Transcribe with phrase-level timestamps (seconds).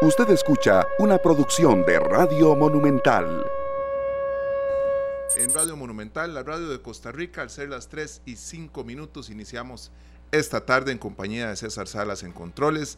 [0.00, 3.44] Usted escucha una producción de Radio Monumental.
[5.36, 9.28] En Radio Monumental, la radio de Costa Rica, al ser las 3 y 5 minutos,
[9.28, 9.90] iniciamos
[10.30, 12.96] esta tarde en compañía de César Salas en Controles,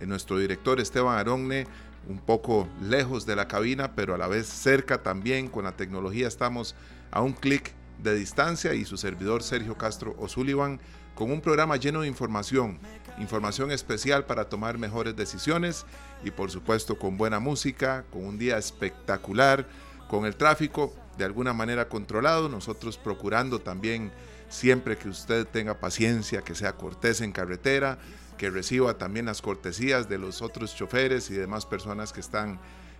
[0.00, 1.66] de nuestro director Esteban Aronne,
[2.08, 5.48] un poco lejos de la cabina, pero a la vez cerca también.
[5.48, 6.74] Con la tecnología estamos
[7.10, 10.80] a un clic de distancia y su servidor Sergio Castro O'Sullivan
[11.14, 12.78] con un programa lleno de información,
[13.20, 15.84] información especial para tomar mejores decisiones
[16.24, 19.66] y por supuesto con buena música, con un día espectacular,
[20.08, 24.12] con el tráfico de alguna manera controlado, nosotros procurando también
[24.48, 27.98] siempre que usted tenga paciencia, que sea cortés en carretera,
[28.38, 32.58] que reciba también las cortesías de los otros choferes y demás personas que están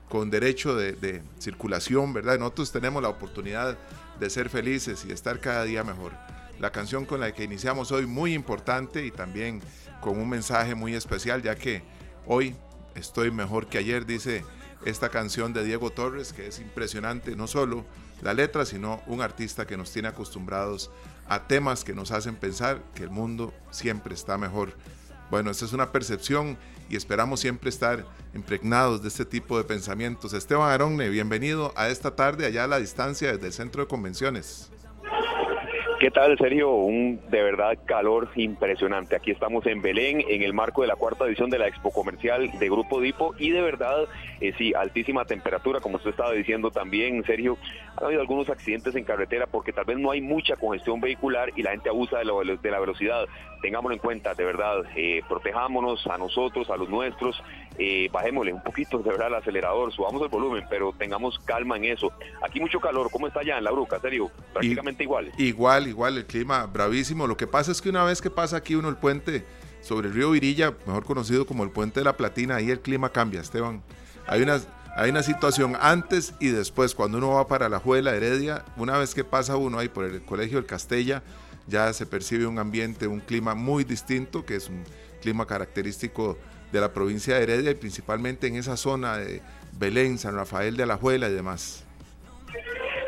[0.09, 2.39] con derecho de, circulación, ¿verdad?
[2.39, 3.79] Nosotros tenemos la oportunidad
[4.19, 6.12] de ser felices y estar cada día mejor
[6.59, 9.61] la canción con la que iniciamos hoy muy importante y también
[10.01, 11.83] con un mensaje muy especial, ya que
[12.27, 12.55] hoy
[12.95, 14.45] estoy mejor que ayer, dice
[14.84, 17.84] esta canción de Diego Torres, que es impresionante, no solo
[18.23, 20.91] la letra, sino un artista que nos tiene acostumbrados
[21.29, 24.73] a temas que nos hacen pensar que el mundo siempre está mejor.
[25.31, 26.56] Bueno, esta es una percepción
[26.89, 30.33] y esperamos siempre estar impregnados de este tipo de pensamientos.
[30.33, 34.70] Esteban Aronne, bienvenido a esta tarde allá a la distancia desde el Centro de Convenciones.
[36.01, 36.71] ¿Qué tal, Sergio?
[36.71, 39.17] Un de verdad calor impresionante.
[39.17, 42.49] Aquí estamos en Belén, en el marco de la cuarta edición de la Expo Comercial
[42.57, 44.07] de Grupo Dipo y de verdad,
[44.41, 47.59] eh, sí, altísima temperatura, como usted estaba diciendo también, Sergio.
[47.97, 51.63] Ha habido algunos accidentes en carretera porque tal vez no hay mucha congestión vehicular y
[51.63, 53.27] la gente abusa de, de la velocidad.
[53.61, 57.43] Tengámoslo en cuenta, de verdad, eh, protejámonos a nosotros, a los nuestros,
[57.77, 61.84] eh, bajémosle un poquito, de verdad, el acelerador, subamos el volumen, pero tengamos calma en
[61.84, 62.12] eso.
[62.42, 64.30] Aquí mucho calor, ¿cómo está allá en la Bruca, Sergio?
[64.52, 65.33] Prácticamente igual.
[65.38, 67.27] Igual, igual, el clima bravísimo.
[67.27, 69.44] Lo que pasa es que una vez que pasa aquí uno el puente
[69.80, 73.11] sobre el río Virilla, mejor conocido como el puente de la Platina, ahí el clima
[73.11, 73.83] cambia, Esteban.
[74.27, 74.61] Hay una,
[74.96, 79.14] hay una situación antes y después, cuando uno va para la Juela Heredia, una vez
[79.14, 81.23] que pasa uno ahí por el Colegio del Castella,
[81.68, 84.84] ya se percibe un ambiente, un clima muy distinto, que es un
[85.20, 86.39] clima característico
[86.73, 89.40] de la provincia de Heredia y principalmente en esa zona de
[89.79, 91.84] Belén, San Rafael de Alajuela y demás.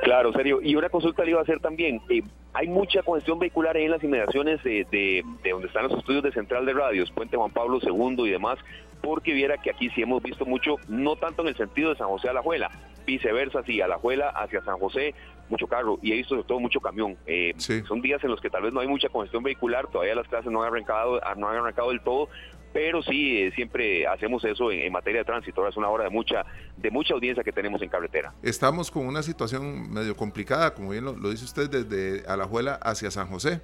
[0.02, 0.60] Claro, serio.
[0.62, 2.00] Y una consulta le iba a hacer también.
[2.08, 2.22] Eh,
[2.52, 6.66] hay mucha congestión vehicular en las inmediaciones de, de, donde están los estudios de Central
[6.66, 8.58] de Radios, Puente Juan Pablo II y demás,
[9.02, 12.08] porque viera que aquí sí hemos visto mucho, no tanto en el sentido de San
[12.08, 12.70] José a la Juela,
[13.06, 15.14] viceversa, sí, a la Juela hacia San José,
[15.48, 17.16] mucho carro y he visto sobre todo mucho camión.
[17.26, 17.54] Eh,
[17.86, 20.50] son días en los que tal vez no hay mucha congestión vehicular, todavía las clases
[20.50, 22.28] no han arrancado, no han arrancado del todo,
[22.72, 25.60] pero sí eh, siempre hacemos eso en, materia de tránsito.
[25.60, 26.44] Ahora es una hora de mucha
[26.76, 28.32] de mucha audiencia que tenemos en carretera.
[28.42, 33.28] Estamos con una situación medio complicada, como bien lo, dice usted, desde Alajuela hacia San
[33.28, 33.60] José,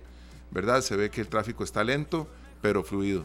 [0.50, 0.80] ¿verdad?
[0.80, 2.28] Se ve que el tráfico está lento,
[2.60, 3.24] pero fluido,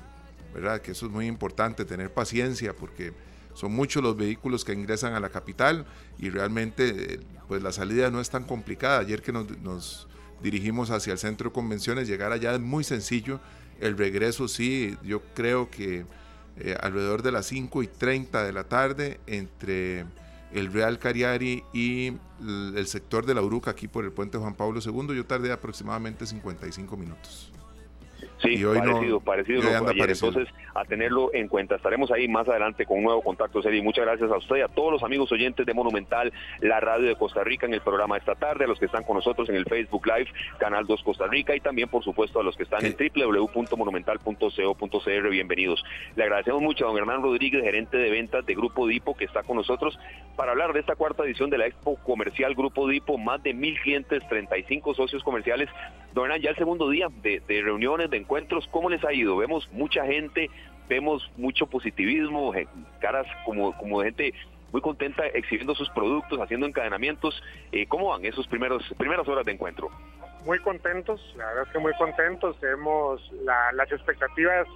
[0.54, 0.82] ¿verdad?
[0.82, 3.12] Que eso es muy importante, tener paciencia, porque
[3.54, 5.86] son muchos los vehículos que ingresan a la capital
[6.18, 9.00] y realmente pues la salida no es tan complicada.
[9.00, 10.08] Ayer que nos, nos
[10.42, 13.42] dirigimos hacia el centro de convenciones, llegar allá es muy sencillo
[13.82, 16.06] el regreso sí, yo creo que
[16.58, 20.06] eh, alrededor de las 5 y 30 de la tarde entre
[20.54, 24.80] el Real Cariari y el sector de la Uruca aquí por el puente Juan Pablo
[24.84, 27.52] II, yo tardé aproximadamente 55 minutos.
[28.42, 31.76] Sí, parecido, parecido, Entonces, a tenerlo en cuenta.
[31.76, 33.62] Estaremos ahí más adelante con un nuevo contacto.
[33.84, 36.32] Muchas gracias a usted y a todos los amigos oyentes de Monumental,
[36.62, 39.16] la radio de Costa Rica en el programa esta tarde, a los que están con
[39.18, 42.58] nosotros en el Facebook Live, Canal 2 Costa Rica y también, por supuesto, a los
[42.58, 45.30] que están en www.monumental.co.cr.
[45.30, 45.84] Bienvenidos.
[46.16, 49.44] Le agradecemos mucho a don Hernán Rodríguez, gerente de ventas de Grupo Dipo, que está
[49.44, 50.00] con nosotros
[50.36, 53.18] para hablar de esta cuarta edición de la Expo Comercial Grupo Dipo.
[53.18, 55.70] Más de mil clientes, 35 socios comerciales.
[56.14, 58.31] Don Hernán, ya el segundo día de, de reuniones, de encuentros,
[58.72, 59.38] ¿cómo les ha ido?
[59.38, 60.50] Vemos mucha gente,
[60.88, 62.54] vemos mucho positivismo,
[63.00, 64.34] caras como, como de gente
[64.72, 67.44] muy contenta exhibiendo sus productos, haciendo encadenamientos.
[67.72, 69.90] Eh, ¿Cómo van esos primeros primeras horas de encuentro?
[70.46, 72.56] Muy contentos, la verdad es que muy contentos.
[72.64, 73.32] Hemos,
[73.74, 74.68] las expectativas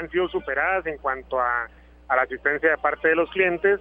[0.00, 1.68] han sido superadas en cuanto a,
[2.08, 3.78] a, la asistencia de parte de los clientes.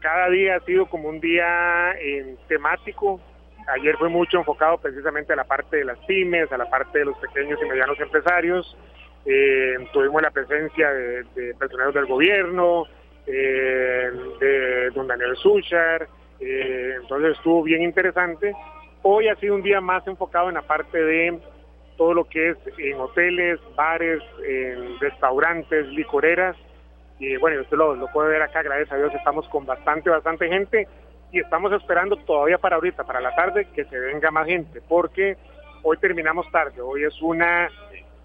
[0.00, 3.20] Cada día ha sido como un día eh, temático,
[3.68, 7.04] Ayer fue mucho enfocado precisamente a la parte de las pymes, a la parte de
[7.06, 8.76] los pequeños y medianos empresarios.
[9.26, 12.86] Eh, tuvimos la presencia de, de personeros del gobierno,
[13.26, 14.10] eh,
[14.40, 16.08] de don Daniel Suchar,
[16.40, 18.54] eh, entonces estuvo bien interesante.
[19.02, 21.38] Hoy ha sido un día más enfocado en la parte de
[21.96, 26.56] todo lo que es en hoteles, bares, en restaurantes, licoreras.
[27.18, 30.48] Y bueno, usted lo, lo puede ver acá, gracias a Dios estamos con bastante, bastante
[30.48, 30.88] gente
[31.32, 35.36] y estamos esperando todavía para ahorita, para la tarde, que se venga más gente, porque
[35.82, 37.68] hoy terminamos tarde, hoy es una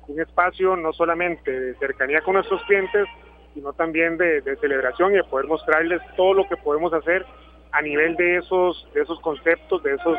[0.08, 3.08] un espacio no solamente de cercanía con nuestros clientes,
[3.54, 7.26] sino también de, celebración y de poder mostrarles todo lo que podemos hacer
[7.72, 10.18] a nivel de esos, de esos conceptos, de esos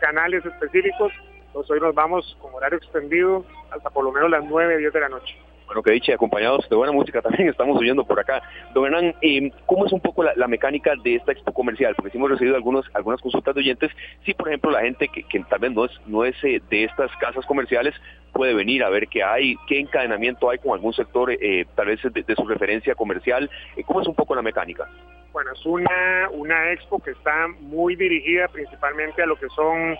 [0.00, 1.12] canales específicos.
[1.46, 5.00] Entonces hoy nos vamos con horario extendido hasta por lo menos las 9, 10 de
[5.00, 5.36] la noche.
[5.66, 8.40] Bueno, que dicho, acompañados de buena música también estamos oyendo por acá.
[8.72, 11.94] Don Hernán, eh, ¿cómo es un poco la, mecánica de esta expo comercial?
[11.96, 13.90] Porque sí hemos recibido algunos, algunas consultas de oyentes.
[14.24, 17.10] Si, por ejemplo, la gente que, tal vez no es, no es eh, de estas
[17.16, 17.94] casas comerciales
[18.32, 22.00] puede venir a ver qué hay, qué encadenamiento hay con algún sector, eh, tal vez
[22.02, 23.50] de, su referencia comercial.
[23.86, 24.88] ¿Cómo es un poco la mecánica?
[25.32, 29.96] Bueno, es una, una expo que está muy dirigida principalmente a lo que son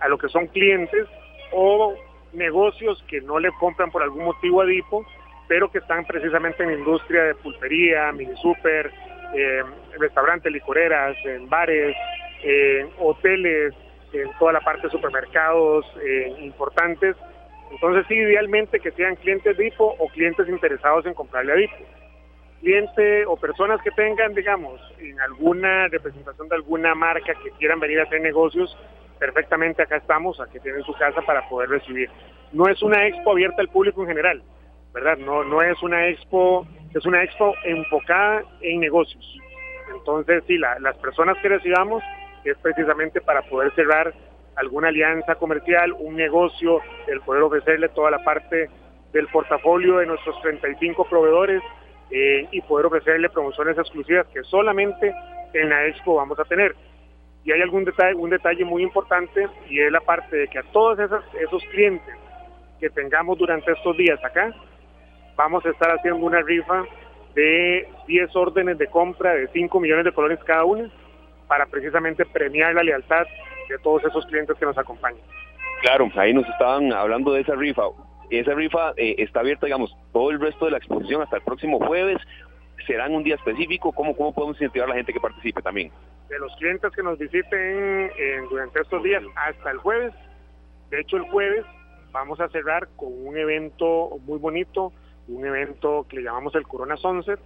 [0.00, 1.06] a lo que son clientes
[1.52, 1.94] o
[2.32, 5.04] negocios que no le compran por algún motivo a Dipo,
[5.46, 8.92] pero que están precisamente en industria de pulpería, mini super,
[9.34, 9.62] eh,
[9.98, 11.96] restaurantes, licoreras, en bares,
[12.42, 13.74] en hoteles,
[14.12, 17.16] en toda la parte de supermercados eh, importantes.
[17.70, 21.76] Entonces sí, idealmente que sean clientes Dipo o clientes interesados en comprarle a Dipo.
[22.60, 28.00] Cliente o personas que tengan, digamos, en alguna representación de alguna marca que quieran venir
[28.00, 28.76] a hacer negocios,
[29.18, 32.10] perfectamente acá estamos, aquí tienen su casa para poder recibir.
[32.52, 34.42] No es una expo abierta al público en general,
[34.92, 35.18] ¿verdad?
[35.18, 39.38] No, no es una expo, es una expo enfocada en negocios.
[39.94, 42.02] Entonces, sí, las personas que recibamos
[42.44, 44.12] es precisamente para poder cerrar
[44.56, 48.68] alguna alianza comercial, un negocio, el poder ofrecerle toda la parte
[49.12, 51.62] del portafolio de nuestros 35 proveedores
[52.10, 55.14] eh, y poder ofrecerle promociones exclusivas que solamente
[55.52, 56.74] en la expo vamos a tener.
[57.44, 60.62] Y hay algún detalle, un detalle muy importante y es la parte de que a
[60.72, 62.14] todos esos, esos clientes
[62.80, 64.52] que tengamos durante estos días acá,
[65.36, 66.84] vamos a estar haciendo una rifa
[67.34, 70.90] de 10 órdenes de compra de 5 millones de colones cada una
[71.46, 73.26] para precisamente premiar la lealtad
[73.68, 75.22] de todos esos clientes que nos acompañan.
[75.82, 77.82] Claro, ahí nos estaban hablando de esa rifa.
[78.30, 81.78] Esa rifa eh, está abierta, digamos, todo el resto de la exposición hasta el próximo
[81.78, 82.18] jueves.
[82.86, 83.92] ¿Será en un día específico?
[83.92, 85.90] ¿Cómo, cómo podemos incentivar a la gente que participe también?
[86.28, 88.10] de los clientes que nos visiten
[88.50, 90.12] durante estos días hasta el jueves.
[90.90, 91.64] De hecho, el jueves
[92.12, 94.92] vamos a cerrar con un evento muy bonito,
[95.26, 97.40] un evento que le llamamos el Corona Sunset,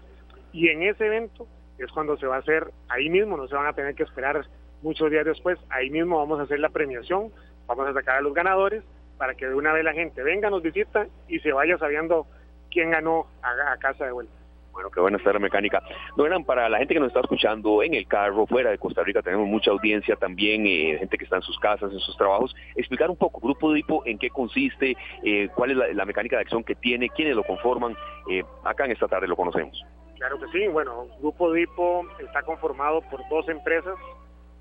[0.52, 1.46] y en ese evento
[1.78, 4.44] es cuando se va a hacer ahí mismo, no se van a tener que esperar
[4.82, 7.32] muchos días después, ahí mismo vamos a hacer la premiación,
[7.66, 8.84] vamos a sacar a los ganadores
[9.22, 12.26] para que de una vez la gente venga, nos visita y se vaya sabiendo
[12.72, 14.32] quién ganó a casa de vuelta.
[14.72, 15.80] Bueno, qué buena estar la mecánica.
[16.16, 19.22] No para la gente que nos está escuchando en el carro, fuera de Costa Rica,
[19.22, 22.52] tenemos mucha audiencia también, eh, gente que está en sus casas, en sus trabajos.
[22.74, 26.64] Explicar un poco, Grupo Dipo, en qué consiste, eh, cuál es la, mecánica de acción
[26.64, 27.94] que tiene, quiénes lo conforman.
[28.28, 29.80] Eh, acá en esta tarde lo conocemos.
[30.16, 33.94] Claro que sí, bueno, Grupo Dipo está conformado por dos empresas,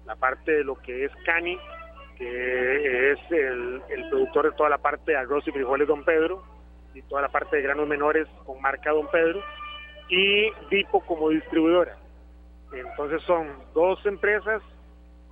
[0.05, 1.57] la parte de lo que es Cani,
[2.21, 3.81] que es el,
[4.11, 6.43] productor de toda la parte de arroz y frijoles Don Pedro,
[6.93, 9.41] y toda la parte de granos menores con marca Don Pedro
[10.07, 11.97] y Dipo como distribuidora.
[12.73, 14.61] Entonces son dos empresas,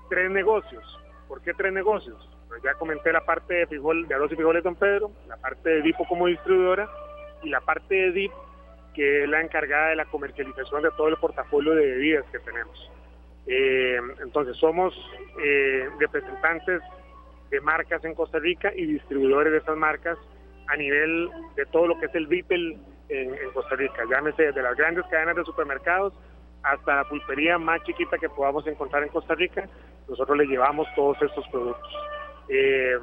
[0.09, 0.83] tres negocios.
[1.27, 2.17] ¿Por qué tres negocios?
[2.47, 5.69] Pues ya comenté la parte de, frijol, de arroz y frijoles Don Pedro, la parte
[5.69, 6.89] de Dipo como distribuidora
[7.43, 8.31] y la parte de DIP
[8.95, 12.91] que es la encargada de la comercialización de todo el portafolio de bebidas que tenemos.
[13.51, 14.93] Eh, entonces somos
[15.43, 16.83] eh, representantes
[17.49, 20.19] de marcas en Costa Rica y distribuidores de esas marcas
[20.67, 22.77] a nivel de todo lo que es el retail
[23.09, 26.13] en, Costa Rica, llámese desde las grandes cadenas de supermercados
[26.61, 29.67] hasta la pulpería más chiquita que podamos encontrar en Costa Rica,
[30.07, 31.91] nosotros le llevamos todos estos productos.
[32.49, 32.99] Eh,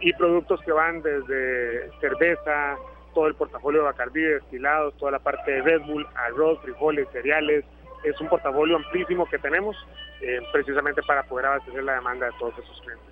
[0.00, 2.78] y productos que van desde cerveza,
[3.12, 7.66] todo el portafolio de Bacardí, destilados, toda la parte de Red Bull, arroz, frijoles, cereales.
[8.04, 9.76] Es un portafolio amplísimo que tenemos
[10.20, 13.10] eh, precisamente para poder abastecer la demanda de todos esos clientes.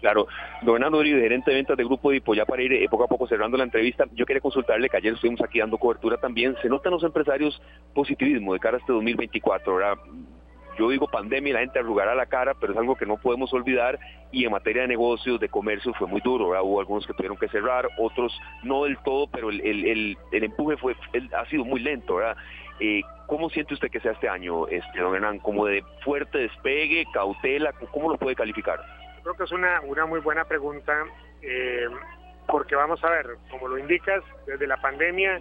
[0.00, 0.26] Claro,
[0.62, 3.26] don Hernando gerente de ventas del Grupo Dipo, ya para ir eh, poco a poco
[3.26, 6.92] cerrando la entrevista, yo quería consultarle que ayer estuvimos aquí dando cobertura también, se notan
[6.92, 7.60] los empresarios
[7.94, 9.98] positivismo de cara a este 2024, ¿verdad?
[10.78, 13.52] Yo digo pandemia y la gente arrugará la cara, pero es algo que no podemos
[13.52, 13.98] olvidar
[14.32, 16.46] y en materia de negocios, de comercio fue muy duro.
[16.62, 18.32] Hubo algunos que tuvieron que cerrar, otros
[18.62, 20.96] no del todo, pero el, el, el, empuje fue
[21.36, 22.36] ha sido muy lento, ¿verdad?
[22.80, 25.38] Eh, ¿Cómo siente usted que sea este año, este, don Hernán?
[25.38, 27.72] ¿Como de fuerte despegue, cautela?
[27.92, 28.80] ¿Cómo lo puede calificar?
[29.22, 31.04] Creo que es una, muy buena pregunta,
[31.42, 31.86] eh,
[32.48, 35.38] porque vamos a ver, como lo indicas, desde la pandemia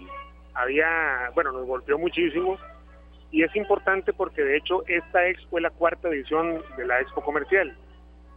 [0.53, 2.59] había, bueno, nos golpeó muchísimo,
[3.31, 7.21] y es importante porque de hecho esta expo es la cuarta edición de la expo
[7.21, 7.75] comercial.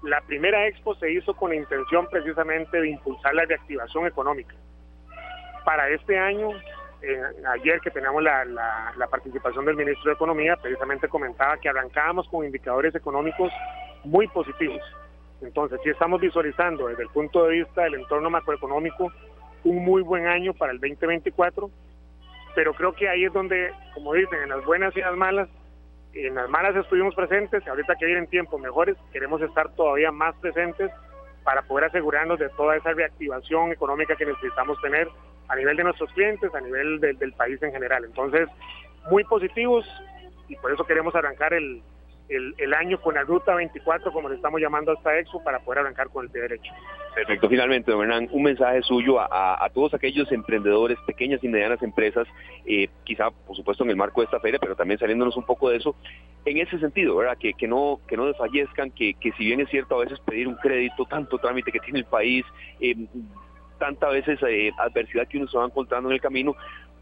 [0.02, 4.54] La primera expo se hizo con la intención precisamente de impulsar la reactivación económica.
[5.64, 6.50] Para este año,
[7.02, 7.22] eh,
[7.54, 12.44] ayer que teníamos la, la, participación del ministro de Economía, precisamente comentaba que arrancábamos con
[12.44, 13.52] indicadores económicos
[14.04, 14.80] muy positivos.
[15.40, 19.12] Entonces, sí estamos visualizando desde el punto de vista del entorno macroeconómico
[19.64, 21.70] un muy buen año para el 2024
[22.54, 25.48] pero creo que ahí es donde, como dicen, en las buenas y en las malas,
[26.12, 30.90] en las malas estuvimos presentes, ahorita que vienen tiempos mejores, queremos estar todavía más presentes
[31.44, 35.08] para poder asegurarnos de toda esa reactivación económica que necesitamos tener
[35.52, 38.04] a nivel de nuestros clientes, a nivel del país en general.
[38.06, 38.48] Entonces,
[39.10, 39.86] muy positivos
[40.48, 41.82] y por eso queremos arrancar el,
[42.30, 45.80] el, año con la ruta 24, como le estamos llamando a esta expo, para poder
[45.80, 46.72] arrancar con el pie derecho.
[47.14, 47.50] Perfecto.
[47.50, 52.26] Finalmente, don Hernán, un mensaje suyo a, todos aquellos emprendedores, pequeñas y medianas empresas,
[52.64, 55.68] eh, quizá, por supuesto, en el marco de esta feria, pero también saliéndonos un poco
[55.68, 55.94] de eso,
[56.46, 57.36] en ese sentido, ¿verdad?
[57.36, 60.48] Que, que, no, que no desfallezcan, que, que si bien es cierto a veces pedir
[60.48, 62.46] un crédito, tanto trámite que tiene el país,
[62.80, 62.96] eh,
[63.82, 66.54] tanta veces eh, adversidad que uno se va encontrando en el camino,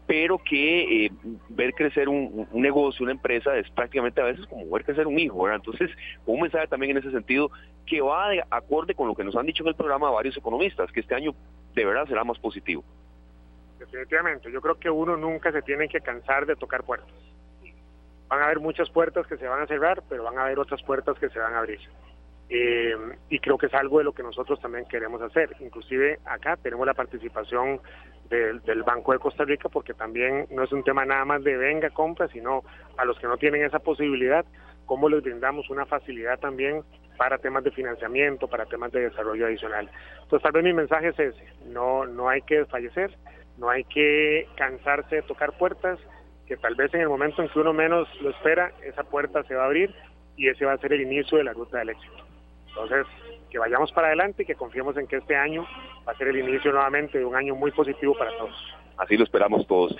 [0.07, 1.11] pero que eh,
[1.49, 5.47] ver crecer un, negocio, una empresa, es prácticamente a veces como ver crecer un hijo.
[5.47, 5.91] Entonces,
[6.25, 7.51] un mensaje también en ese sentido
[7.85, 10.91] que va de acorde con lo que nos han dicho en el programa varios economistas,
[10.91, 11.35] que este año
[11.75, 12.83] de verdad será más positivo.
[13.77, 17.13] Definitivamente, yo creo que uno nunca se tiene que cansar de tocar puertas.
[18.27, 20.81] Van a haber muchas puertas que se van a cerrar, pero van a haber otras
[20.81, 21.79] puertas que se van a abrir.
[22.53, 22.93] Eh,
[23.29, 25.55] y creo que es algo de lo que nosotros también queremos hacer.
[25.61, 27.79] Inclusive acá tenemos la participación
[28.29, 31.89] del, Banco de Costa Rica porque también no es un tema nada más de venga,
[31.91, 32.63] compra, sino
[32.97, 34.45] a los que no tienen esa posibilidad,
[34.85, 36.83] cómo les brindamos una facilidad también
[37.15, 39.89] para temas de financiamiento, para temas de desarrollo adicional.
[40.23, 43.15] Entonces tal vez mi mensaje es ese, no, no hay que desfallecer,
[43.57, 45.99] no hay que cansarse de tocar puertas,
[46.47, 49.55] que tal vez en el momento en que uno menos lo espera, esa puerta se
[49.55, 49.95] va a abrir
[50.35, 52.30] y ese va a ser el inicio de la ruta del éxito.
[52.71, 53.05] Entonces,
[53.49, 55.67] que vayamos para adelante y que confiemos en que este año
[56.07, 58.55] va a ser el inicio nuevamente de un año muy positivo para todos.
[58.97, 59.95] Así lo esperamos todos.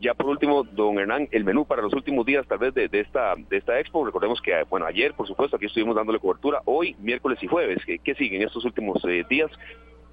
[0.00, 3.34] Ya por último, don Hernán, el menú para los últimos días tal vez de, esta
[3.36, 7.42] de esta expo, recordemos que bueno ayer por supuesto aquí estuvimos dándole cobertura, hoy miércoles
[7.42, 9.50] y jueves, ¿qué, qué sigue en estos últimos eh, días?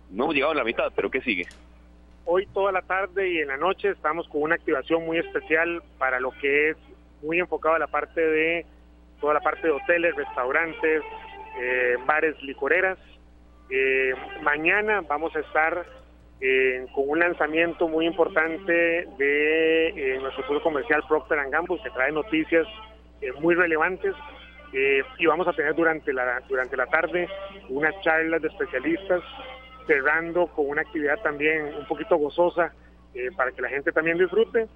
[0.09, 1.45] No hemos llegado a la mitad, pero ¿qué sigue?
[2.25, 6.19] Hoy toda la tarde y en la noche estamos con una activación muy especial para
[6.19, 6.77] lo que es
[7.21, 8.65] muy enfocado a la parte de
[9.21, 11.03] toda la parte de hoteles, restaurantes,
[11.59, 12.97] eh, bares licoreras.
[13.69, 15.85] Eh, mañana vamos a estar
[16.41, 22.67] eh, con un lanzamiento muy importante de nuestro futuro comercial Procter Gamble que trae noticias
[23.39, 24.13] muy relevantes
[25.17, 27.29] y vamos a tener durante la durante la tarde
[27.69, 29.21] unas charlas de especialistas
[29.87, 32.73] cerrando con una actividad también un poquito gozosa
[33.37, 34.67] para que la gente también disfrute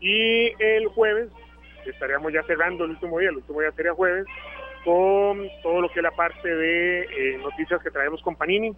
[0.00, 1.28] y el jueves
[1.84, 4.26] estaríamos ya cerrando el último día el último día sería jueves
[4.84, 8.72] con todo lo que es la parte de eh, noticias que traemos con Panini,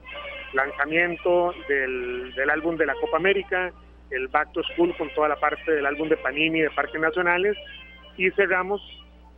[0.53, 3.73] lanzamiento del, álbum de la Copa América,
[4.11, 7.57] el Back to School con toda la parte del álbum de Panini de Parques Nacionales
[8.17, 8.81] y cerramos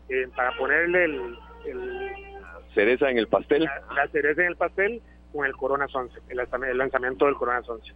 [0.09, 1.37] eh, para ponerle el,
[2.75, 3.69] cereza en el pastel.
[3.95, 5.03] La, cereza en el pastel
[5.33, 7.93] con el Corona 11, el, lanzamiento del Corona 11.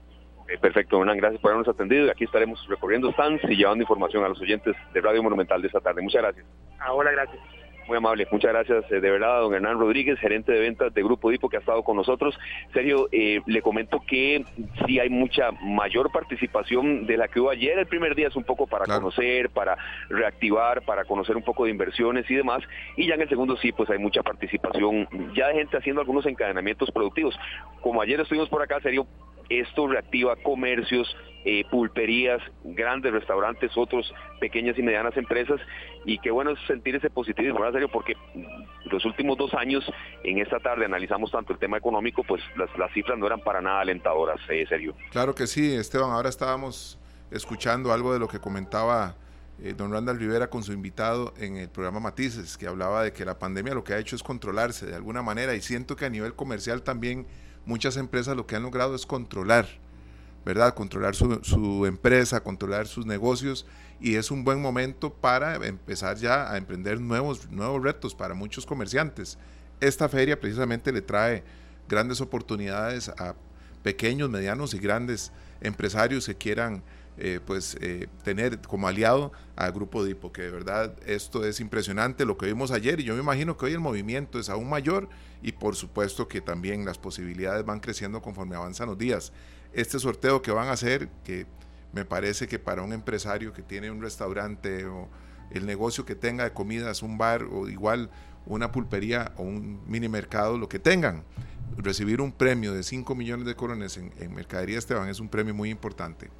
[0.48, 4.24] Eh, perfecto, Hernán, gracias por habernos atendido y aquí estaremos recorriendo stands y llevando información
[4.24, 6.02] a los oyentes de Radio Monumental de esta tarde.
[6.02, 6.46] Muchas gracias.
[6.78, 7.40] Ahora, gracias.
[7.86, 11.02] Muy amable, muchas gracias eh, de verdad a don Hernán Rodríguez, gerente de ventas de
[11.04, 12.36] Grupo Dipo que ha estado con nosotros.
[12.72, 14.44] Sergio, eh, le comento que
[14.86, 17.78] sí hay mucha mayor participación de la que hubo ayer.
[17.78, 19.76] El primer día es un poco para conocer, para
[20.08, 22.60] reactivar, para conocer un poco de inversiones y demás.
[22.96, 26.26] Y ya en el segundo sí, pues hay mucha participación ya de gente haciendo algunos
[26.26, 27.38] encadenamientos productivos.
[27.80, 29.06] Como ayer estuvimos por acá, Sergio,
[29.48, 35.60] esto reactiva comercios, eh, pulperías, grandes restaurantes, otros pequeñas y medianas empresas
[36.04, 37.88] y qué bueno es sentir ese positivismo, ¿verdad, serio?
[37.88, 38.14] Porque
[38.90, 39.84] los últimos dos años,
[40.24, 43.80] en esta tarde analizamos tanto el tema económico, pues las, cifras no eran para nada
[43.80, 44.94] alentadoras, eh, serio.
[45.10, 46.98] Claro que sí, Esteban, ahora estábamos
[47.30, 49.16] escuchando algo de lo que comentaba
[49.62, 53.24] eh, don Randall Rivera con su invitado en el programa Matices, que hablaba de que
[53.24, 56.10] la pandemia lo que ha hecho es controlarse de alguna manera y siento que a
[56.10, 57.26] nivel comercial también
[57.66, 59.66] muchas empresas lo que han logrado es controlar,
[60.44, 60.74] ¿verdad?
[60.74, 63.66] Controlar su, empresa, controlar sus negocios
[64.00, 68.64] y es un buen momento para empezar ya a emprender nuevos, nuevos retos para muchos
[68.64, 69.36] comerciantes.
[69.80, 71.42] Esta feria precisamente le trae
[71.88, 73.34] grandes oportunidades a
[73.82, 76.82] pequeños, medianos y grandes empresarios que quieran
[77.18, 82.26] eh, pues eh, tener como aliado al Grupo Dipo, que de verdad esto es impresionante
[82.26, 85.08] lo que vimos ayer y yo me imagino que hoy el movimiento es aún mayor
[85.42, 89.32] y por supuesto que también las posibilidades van creciendo conforme avanzan los días.
[89.72, 91.46] Este sorteo que van a hacer, que
[91.92, 95.08] me parece que para un empresario que tiene un restaurante o
[95.50, 98.10] el negocio que tenga de comidas, un bar o igual
[98.44, 101.24] una pulpería o un mini mercado, lo que tengan,
[101.78, 105.54] recibir un premio de 5 millones de coronas en, en Mercadería Esteban es un premio
[105.54, 106.30] muy importante.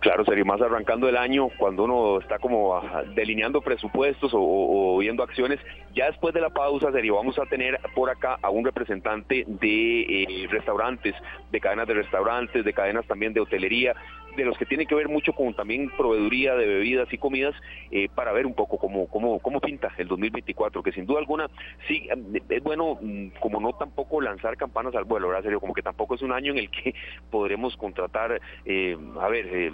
[0.00, 2.80] Claro, sería más arrancando el año, cuando uno está como
[3.14, 5.58] delineando presupuestos o, viendo acciones.
[5.94, 10.00] Ya después de la pausa, sería vamos a tener por acá a un representante de
[10.02, 11.14] eh, restaurantes,
[11.50, 13.94] de cadenas de restaurantes, de cadenas también de hotelería,
[14.36, 17.54] de los que tienen que ver mucho con también proveeduría de bebidas y comidas,
[17.90, 21.48] eh, para ver un poco cómo, cómo, cómo pinta el 2024, que sin duda alguna,
[21.88, 22.08] sí,
[22.48, 25.44] es bueno mm, como no tampoco lanzar campanas al vuelo, ¿verdad?
[25.44, 26.94] Serio, como que tampoco es un año en el que
[27.30, 29.72] podremos contratar, eh, a ver, eh,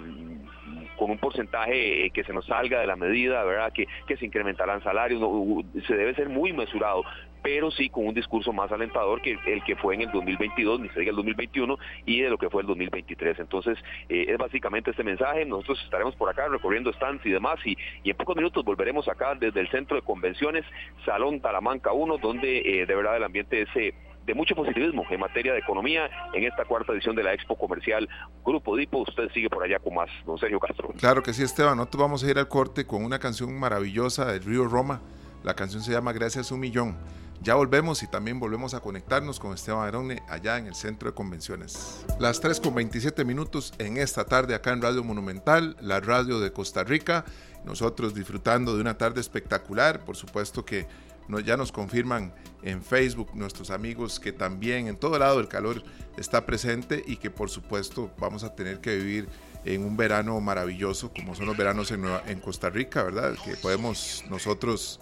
[0.97, 3.73] con un porcentaje que se nos salga de la medida, ¿verdad?
[3.73, 5.21] Que, que se incrementarán salarios,
[5.87, 7.03] se debe ser muy mesurado
[7.43, 10.89] pero sí con un discurso más alentador que el que fue en el 2022, ni
[10.89, 13.37] se diga el 2021, y de lo que fue el 2023.
[13.39, 13.77] Entonces,
[14.09, 15.45] eh, es básicamente este mensaje.
[15.45, 19.59] Nosotros estaremos por acá recorriendo stands y demás, y, en pocos minutos volveremos acá desde
[19.59, 20.63] el centro de convenciones,
[21.05, 23.69] Salón Talamanca 1, donde eh, de verdad el ambiente es...
[23.75, 23.93] Eh,
[24.25, 28.07] de mucho positivismo en materia de economía en esta cuarta edición de la Expo Comercial
[28.45, 28.99] Grupo Dipo.
[28.99, 30.93] Usted sigue por allá con más, don Sergio Castro.
[30.97, 31.75] Claro que sí, Esteban.
[31.75, 35.01] Nosotros vamos a ir al corte con una canción maravillosa del Río Roma.
[35.43, 36.95] La canción se llama Gracias un Millón.
[37.41, 41.15] Ya volvemos y también volvemos a conectarnos con Esteban Arone allá en el centro de
[41.15, 42.05] convenciones.
[42.19, 46.53] Las 3 con 27 minutos en esta tarde acá en Radio Monumental, la radio de
[46.53, 47.25] Costa Rica.
[47.65, 50.05] Nosotros disfrutando de una tarde espectacular.
[50.05, 50.87] Por supuesto que
[51.45, 55.83] ya nos confirman en Facebook nuestros amigos que también en todo lado el calor
[56.17, 59.29] está presente y que por supuesto vamos a tener que vivir
[59.65, 63.35] en un verano maravilloso como son los veranos en, en Costa Rica, ¿verdad?
[63.43, 64.99] Que podemos nosotros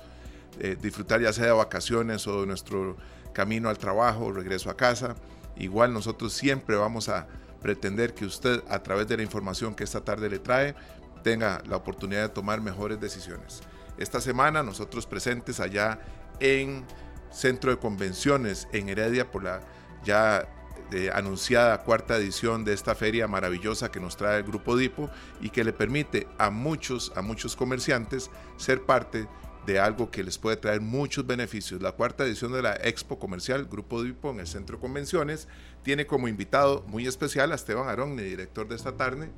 [0.60, 2.98] eh, disfrutar ya sea de vacaciones o de nuestro
[3.34, 5.16] camino al trabajo, regreso a casa.
[5.58, 7.28] Igual nosotros siempre vamos a
[7.62, 10.76] pretender que usted a través de la información que esta tarde le trae
[11.24, 13.62] tenga la oportunidad de tomar mejores decisiones.
[13.98, 16.00] Esta semana nosotros presentes allá
[16.40, 16.86] en
[17.32, 19.62] Centro de Convenciones en Heredia por la
[20.04, 20.48] ya
[20.92, 25.50] eh, anunciada cuarta edición de esta feria maravillosa que nos trae el Grupo Dipo y
[25.50, 29.28] que le permite a muchos, a muchos comerciantes ser parte
[29.66, 31.82] de algo que les puede traer muchos beneficios.
[31.82, 35.48] La cuarta edición de la Expo Comercial Grupo Dipo en el Centro de Convenciones
[35.84, 39.30] tiene como invitado muy especial a Esteban Arón, director de esta tarde,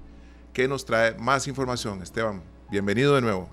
[0.53, 2.01] que nos trae más información.
[2.01, 3.49] Esteban, bienvenido de nuevo.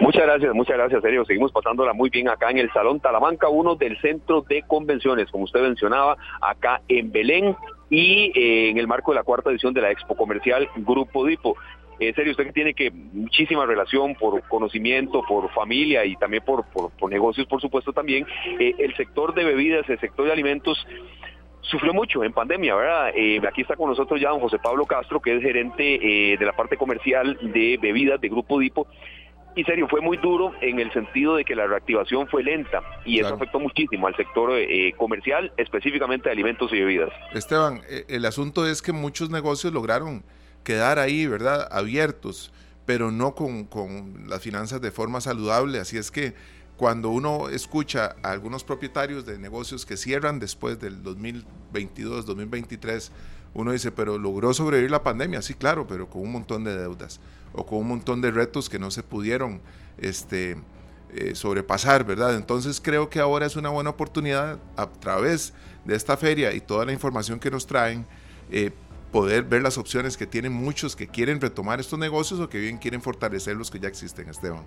[0.00, 1.24] Muchas gracias, muchas gracias, Sergio.
[1.24, 5.44] Seguimos pasándola muy bien acá en el Salón Talamanca 1 del Centro de Convenciones, como
[5.44, 7.56] usted mencionaba, acá en Belén
[7.90, 11.56] y eh, en el marco de la cuarta edición de la Expo Comercial Grupo Dipo.
[12.00, 16.64] Eh, serio, usted que tiene que muchísima relación por conocimiento, por familia y también por,
[16.64, 18.26] por, negocios, por supuesto también,
[18.58, 20.86] eh, el sector de bebidas, el sector de alimentos
[21.60, 23.12] sufrió mucho en pandemia, ¿verdad?
[23.14, 26.44] Eh, aquí está con nosotros ya don José Pablo Castro, que es gerente eh, de
[26.46, 28.86] la parte comercial de bebidas de Grupo Dipo.
[29.56, 33.20] Y serio, fue muy duro en el sentido de que la reactivación fue lenta y
[33.20, 34.50] eso afectó muchísimo al sector
[34.96, 37.10] comercial, específicamente de alimentos y bebidas.
[37.32, 40.24] Esteban, el asunto es que muchos negocios lograron
[40.64, 41.68] quedar ahí, ¿verdad?
[41.70, 42.52] Abiertos,
[42.86, 43.68] pero no con,
[44.26, 45.78] las finanzas de forma saludable.
[45.78, 46.34] Así es que
[46.76, 53.12] cuando uno escucha a algunos propietarios de negocios que cierran después del 2022, 2023,
[53.54, 57.20] uno dice, pero logró sobrevivir la pandemia, sí, claro, pero con un montón de deudas
[57.52, 59.60] o con un montón de retos que no se pudieron
[59.98, 60.56] este,
[61.14, 62.34] eh, sobrepasar, ¿verdad?
[62.34, 66.84] Entonces creo que ahora es una buena oportunidad a través de esta feria y toda
[66.84, 68.04] la información que nos traen,
[68.50, 68.72] eh,
[69.14, 72.78] poder ver las opciones que tienen muchos que quieren retomar estos negocios o que bien
[72.78, 74.64] quieren fortalecer los que ya existen, Esteban.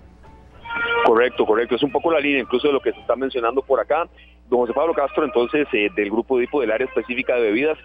[1.04, 1.74] Correcto, correcto.
[1.74, 4.08] Es un poco la línea incluso de lo que se está mencionando por acá.
[4.48, 7.76] Don José Pablo Castro, entonces, eh, del grupo DIPO del área específica de bebidas,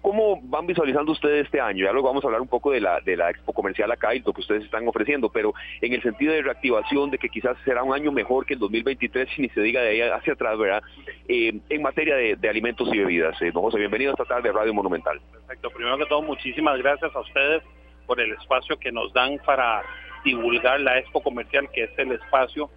[0.00, 1.84] ¿Cómo van visualizando ustedes este año?
[1.84, 4.40] Ya luego vamos a hablar un poco de la, expo comercial acá y lo que
[4.40, 8.10] ustedes están ofreciendo, pero en el sentido de reactivación, de que quizás será un año
[8.10, 10.82] mejor que el 2023, si ni se diga de ahí hacia atrás, ¿verdad?
[11.28, 13.40] Eh, en materia de, alimentos y bebidas.
[13.42, 15.20] Eh, don José, bienvenido esta tarde a Radio Monumental.
[15.32, 15.68] Perfecto.
[15.70, 17.62] Primero que todo, muchísimas gracias a ustedes
[18.06, 19.82] por el espacio que nos dan para
[20.24, 22.70] divulgar la expo comercial, que es el espacio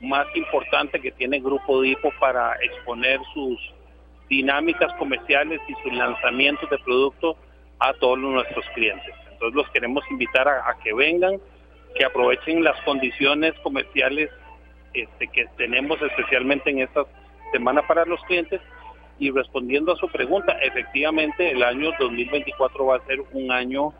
[0.00, 3.58] más importante que tiene Grupo Dipo para exponer sus
[4.32, 7.36] dinámicas comerciales y sus lanzamientos de productos
[7.78, 9.14] a todos nuestros clientes.
[9.30, 11.38] Entonces los queremos invitar a, que vengan,
[11.94, 14.30] que aprovechen las condiciones comerciales
[14.94, 17.04] este, que tenemos especialmente en esta
[17.52, 18.62] semana para los clientes
[19.18, 23.92] y respondiendo a su pregunta, efectivamente el año 2024 va a ser un año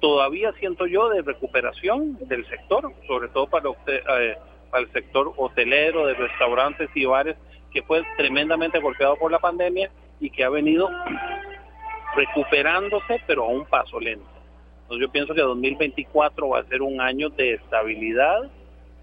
[0.00, 4.36] todavía siento yo de recuperación del sector, sobre todo para, eh,
[4.68, 7.36] para el sector hotelero, de restaurantes y bares
[7.72, 10.88] que fue tremendamente golpeado por la pandemia y que ha venido
[12.14, 14.26] recuperándose, pero a un paso lento.
[14.82, 18.50] Entonces yo pienso que 2024 va a ser un año de estabilidad,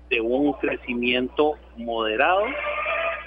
[0.09, 2.45] de un crecimiento moderado,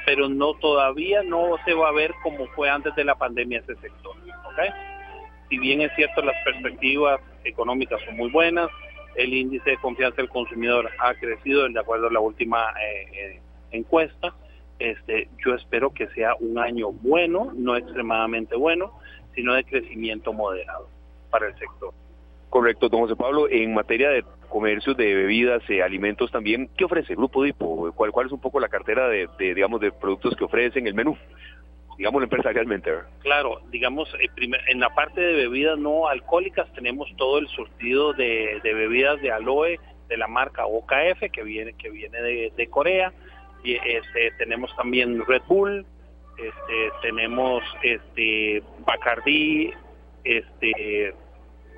[0.07, 3.76] pero no todavía no se va a ver como fue antes de la pandemia ese
[3.76, 4.16] sector.
[4.52, 4.70] ¿okay?
[5.48, 8.68] Si bien es cierto las perspectivas económicas son muy buenas,
[9.16, 13.40] el índice de confianza del consumidor ha crecido de acuerdo a la última eh, eh,
[13.70, 14.35] encuesta,
[14.90, 18.92] este, yo espero que sea un año bueno, no extremadamente bueno,
[19.34, 20.88] sino de crecimiento moderado.
[21.30, 21.94] para el sector.
[22.50, 27.14] Correcto, don José Pablo, en materia de comercio de bebidas, y alimentos también, ¿qué ofrece
[27.14, 27.90] Grupo Dipo?
[27.94, 31.16] ¿Cuál, ¿Cuál es un poco la cartera de, digamos, de productos que ofrecen, el menú?
[31.96, 32.90] Digamos empresarialmente.
[33.20, 34.28] Claro, digamos, eh,
[34.68, 39.78] en la parte de bebidas no alcohólicas tenemos todo el surtido de, bebidas de aloe
[40.08, 43.31] de la marca OKF que viene que viene de, Corea y
[43.64, 45.87] este tenemos también Red Bull,
[46.38, 49.72] este tenemos este Bacardi,
[50.25, 51.14] este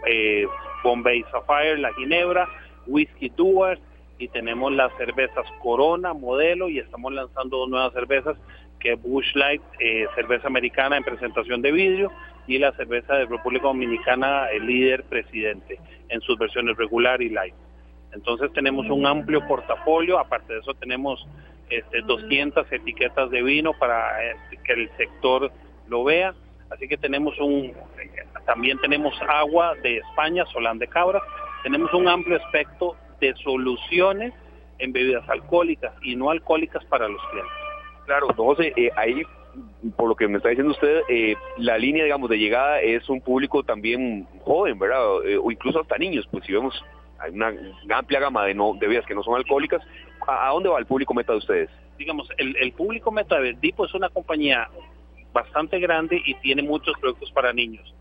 [0.07, 0.47] eh,
[0.83, 2.49] Bombay Sapphire, la Ginebra,
[2.87, 3.81] Whisky Duars
[4.19, 8.37] y tenemos las cervezas Corona, Modelo y estamos lanzando dos nuevas cervezas
[8.81, 12.13] que es Bush Light, eh, cerveza americana en presentación de vidrio
[12.47, 17.55] y la cerveza de República Dominicana, el líder presidente, en sus versiones regular y light.
[18.13, 21.27] Entonces tenemos un amplio portafolio, aparte de eso tenemos
[21.79, 25.51] este, 200 etiquetas de vino para eh, que el sector
[25.89, 26.35] lo vea
[26.71, 27.73] Así que tenemos un,
[28.47, 31.23] también tenemos agua de España, Solán de Cabra,
[31.63, 34.33] tenemos un amplio aspecto de soluciones
[34.79, 37.53] en bebidas alcohólicas y no alcohólicas para los clientes.
[38.07, 39.23] Claro, José, eh, ahí,
[39.97, 43.21] por lo que me está diciendo usted, eh, la línea, digamos, de llegada es un
[43.21, 45.25] público también joven, ¿verdad?
[45.27, 46.75] Eh, o incluso hasta niños, pues si vemos,
[47.19, 47.55] hay una
[47.91, 49.81] amplia gama de, no, de bebidas que no son alcohólicas.
[50.27, 51.71] ¿A, dónde va el público meta de ustedes?
[51.99, 54.69] Digamos, el, el público meta de Dipo es una compañía
[55.33, 57.95] bastante grande y tiene muchos productos para niños.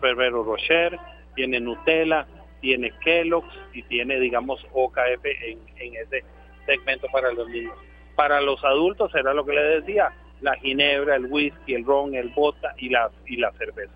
[0.00, 0.98] Ferrero Rocher,
[1.34, 2.26] tiene Nutella,
[2.60, 6.24] tiene Kellogg's y tiene, digamos, OKF en, ese
[6.66, 7.74] segmento para los niños.
[8.16, 12.28] Para los adultos era lo que le decía, la ginebra, el whisky, el ron, el
[12.30, 13.92] vodka y la, y la cerveza.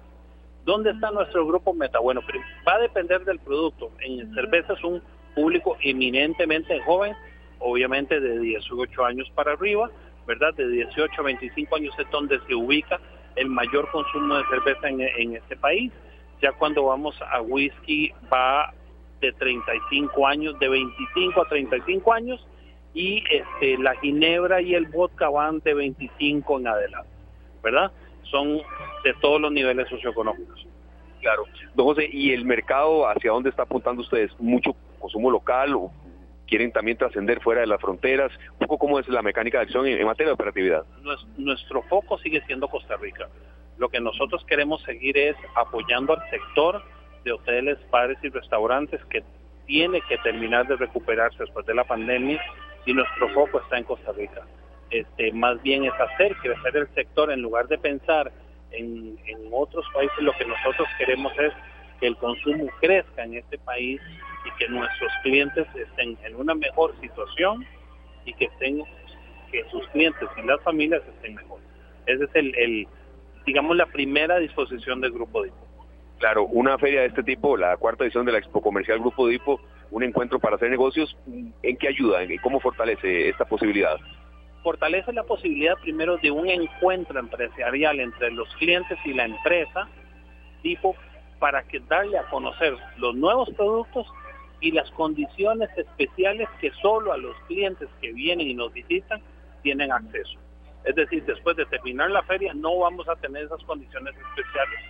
[0.65, 1.99] ¿Dónde está nuestro grupo meta?
[1.99, 2.23] Bueno,
[2.67, 3.91] va a depender del producto.
[4.01, 5.03] En cerveza es un
[5.35, 7.15] público eminentemente joven,
[7.59, 9.91] obviamente de 18 años para arriba,
[10.27, 10.55] ¿verdad?
[10.55, 13.01] De 18 a 25 años es donde se ubica
[13.37, 15.93] el mayor consumo de cerveza en, este país.
[16.43, 18.73] Ya cuando vamos a whisky va
[19.21, 22.47] de 35 años, de 25 a 35 años
[22.95, 27.11] y este, la ginebra y el vodka van de 25 en adelante,
[27.63, 27.93] ¿verdad?
[28.25, 28.59] Son
[29.05, 30.67] de todos los niveles socioeconómicos.
[31.21, 31.45] Claro.
[31.75, 34.31] Don José, ¿y el mercado hacia dónde está apuntando ustedes?
[34.39, 35.91] ¿Mucho consumo local o
[36.47, 39.87] quieren también trascender fuera de las fronteras, un poco cómo es la mecánica de acción
[39.87, 40.85] en, materia de operatividad.
[41.37, 43.29] Nuestro foco sigue siendo Costa Rica.
[43.79, 46.83] Lo que nosotros queremos seguir es apoyando al sector
[47.25, 49.23] de hoteles, bares y restaurantes que
[49.67, 52.41] tiene que terminar de recuperarse después de la pandemia
[52.87, 54.43] y nuestro foco está en Costa Rica.
[54.91, 58.31] Este, más bien es hacer crecer el sector en lugar de pensar
[58.71, 61.53] en, en otros países, lo que nosotros queremos es
[62.01, 64.01] que el consumo crezca en este país
[64.47, 67.67] y que nuestros clientes estén en una mejor situación
[68.25, 68.83] y que estén
[69.51, 71.61] que sus clientes y las familias estén mejor.
[72.07, 72.89] Ese es el,
[73.45, 75.57] digamos la primera disposición del Grupo Dipo.
[76.19, 79.61] Claro, una feria de este tipo, la cuarta edición de la Expo Comercial Grupo Dipo,
[79.91, 81.17] un encuentro para hacer negocios,
[81.63, 82.23] ¿en qué ayuda?
[82.23, 83.97] ¿En cómo fortalece esta posibilidad?
[84.63, 89.89] Fortalece la posibilidad primero de un encuentro empresarial entre los clientes y la empresa,
[90.63, 90.97] tipo
[91.39, 94.07] para que darle a conocer los nuevos productos
[94.61, 99.21] y las condiciones especiales que solo a los clientes que vienen y nos visitan
[99.63, 100.39] tienen acceso.
[100.85, 104.81] Es decir, después de terminar la feria no vamos a tener esas condiciones especiales,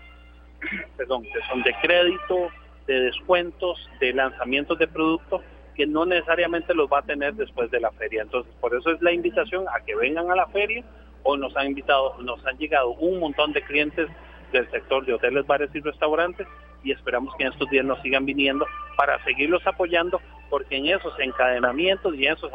[0.96, 2.50] perdón, que son de crédito,
[2.86, 5.42] de descuentos, de lanzamientos de productos
[5.74, 8.22] que no necesariamente los va a tener después de la feria.
[8.22, 10.84] Entonces, por eso es la invitación a que vengan a la feria.
[11.28, 14.08] o nos han invitado, nos han llegado un montón de clientes
[14.52, 16.46] del sector de hoteles, bares y restaurantes
[16.86, 18.64] y esperamos que en estos días nos sigan viniendo
[18.96, 22.50] para seguirlos apoyando, porque en esos encadenamientos y en esos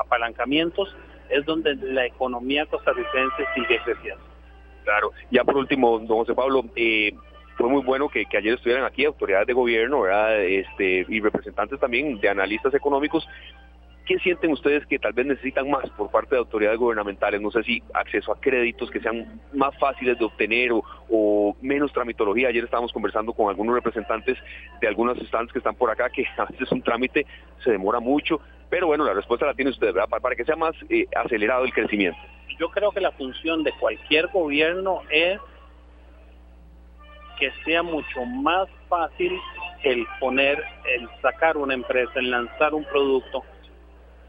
[0.00, 0.96] apalancamientos
[1.28, 4.24] es donde la economía costarricense sigue creciendo.
[4.84, 7.12] Claro, ya por último, don José Pablo, eh,
[7.56, 10.42] fue muy bueno que, ayer estuvieran aquí autoridades de gobierno ¿verdad?
[10.42, 13.26] Este, y representantes también de analistas económicos
[14.06, 17.40] ¿Qué sienten ustedes que tal vez necesitan más por parte de autoridades gubernamentales?
[17.40, 22.48] No sé si acceso a créditos que sean más fáciles de obtener o, menos tramitología.
[22.48, 24.36] Ayer estábamos conversando con algunos representantes
[24.82, 27.26] de algunas instantes que están por acá, que a veces un trámite
[27.62, 30.08] se demora mucho, pero bueno, la respuesta la tiene usted, ¿verdad?
[30.08, 32.18] Para, que sea más eh, acelerado el crecimiento.
[32.58, 35.40] Yo creo que la función de cualquier gobierno es
[37.38, 39.32] que sea mucho más fácil
[39.82, 43.44] el poner, el sacar una empresa, el lanzar un producto,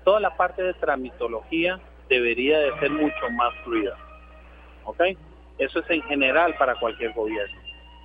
[0.05, 3.97] toda la parte de tramitología debería de ser mucho más fluida.
[4.85, 5.01] ¿Ok?
[5.57, 7.59] Eso es en general para cualquier gobierno,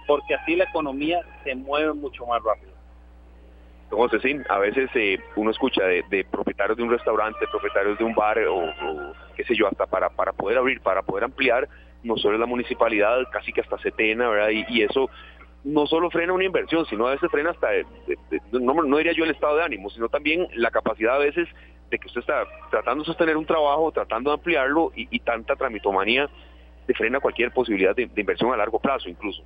[0.06, 2.70] porque así la economía se mueve mucho más rápido.
[3.90, 8.14] Entonces, sí, a veces eh, uno escucha de, propietarios de un restaurante, propietarios de un
[8.14, 8.72] bar o,
[9.36, 11.68] qué sé yo, hasta para, para poder abrir, para poder ampliar,
[12.04, 14.50] no solo la municipalidad, casi que hasta Setena, ¿verdad?
[14.50, 15.10] Y, y eso
[15.64, 17.68] no solo frena una inversión, sino a veces frena hasta,
[18.52, 21.48] no, diría yo el estado de ánimo, sino también la capacidad a veces
[21.90, 26.28] de que usted está tratando de sostener un trabajo, tratando de ampliarlo y, tanta tramitomanía
[26.86, 29.42] de frena cualquier posibilidad de, inversión a largo plazo incluso.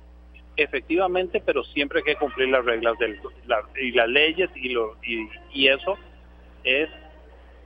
[0.57, 3.19] Efectivamente, pero siempre hay que cumplir las reglas del,
[3.81, 5.97] y las leyes y, lo, y, eso
[6.63, 6.89] es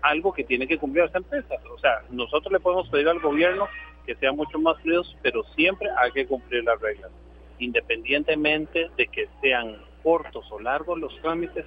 [0.01, 1.55] algo que tiene que cumplir esta empresa.
[1.71, 3.67] O sea, nosotros le podemos pedir al gobierno
[4.05, 7.11] que sea mucho más fríos, pero siempre hay que cumplir las reglas
[7.59, 11.65] independientemente de que sean cortos o largos los trámites,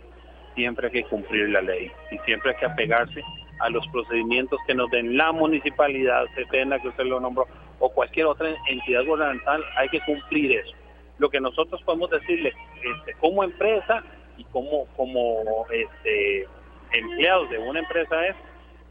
[0.54, 3.22] siempre hay que cumplir la ley y siempre hay que apegarse
[3.60, 7.46] a los procedimientos que nos den la municipalidad, CETENA, que usted lo nombró,
[7.78, 10.74] o cualquier otra entidad gubernamental, hay que cumplir eso.
[11.18, 14.02] Lo que nosotros podemos decirle este, como empresa
[14.36, 16.46] y como, como este,
[16.92, 18.36] empleados de una empresa es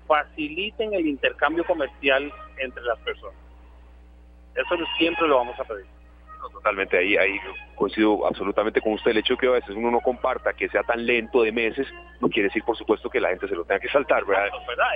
[0.08, 3.36] faciliten el intercambio comercial entre las personas.
[4.56, 5.86] Eso siempre lo vamos a pedir
[6.50, 7.38] totalmente ahí, ahí
[7.76, 9.12] coincido absolutamente con usted.
[9.12, 11.88] El hecho de que a veces uno no comparta, que sea tan lento de meses,
[12.20, 14.48] no quiere decir, por supuesto, que la gente se lo tenga que saltar, ¿verdad?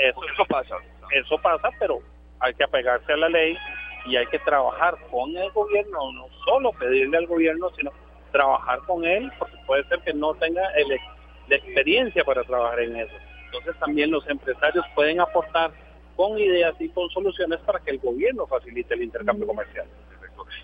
[0.01, 0.75] Eso, pasa.
[1.11, 1.99] Eso pasa, pero
[2.39, 3.57] hay que apegarse a la ley
[4.05, 7.91] y hay que trabajar con el gobierno, no solo pedirle al gobierno, sino
[8.31, 10.61] trabajar con él, porque puede ser que no tenga
[11.47, 13.15] la experiencia para trabajar en eso.
[13.45, 15.71] Entonces también los empresarios pueden aportar
[16.15, 19.87] con ideas y con soluciones para que el gobierno facilite el intercambio comercial.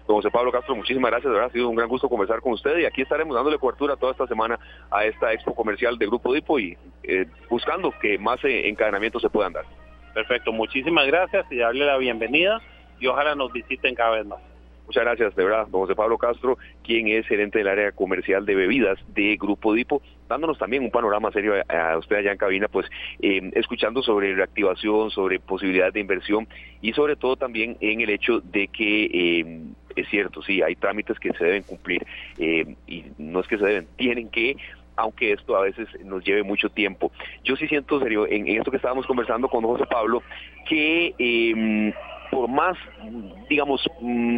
[0.08, 2.78] Don José Pablo Castro, muchísimas gracias, de ha sido un gran gusto conversar con usted
[2.78, 6.60] y aquí estaremos dándole cobertura toda esta semana a esta expo comercial de Grupo Dipo
[6.60, 9.66] y eh, buscando que más eh, encadenamientos se puedan dar.
[10.14, 12.62] Perfecto, muchísimas gracias y darle la bienvenida
[13.00, 14.51] y ojalá nos visiten cada vez más.
[14.92, 18.56] Muchas gracias, de verdad, don José Pablo Castro, quien es gerente del área comercial de
[18.56, 22.88] bebidas de Grupo Dipo, dándonos también un panorama serio a, usted allá en cabina, pues
[23.22, 26.46] eh, escuchando sobre reactivación, sobre posibilidades de inversión
[26.82, 29.62] y sobre todo también en el hecho de que eh,
[29.96, 32.06] es cierto, sí, hay trámites que se deben cumplir
[32.38, 34.58] eh, y no es que se deben, tienen que
[34.98, 37.14] aunque esto a veces nos lleve mucho tiempo.
[37.46, 40.22] Yo sí siento, serio, en, esto que estábamos conversando con José Pablo,
[40.68, 41.94] que em,
[42.32, 42.78] por más,
[43.50, 44.38] digamos, mm,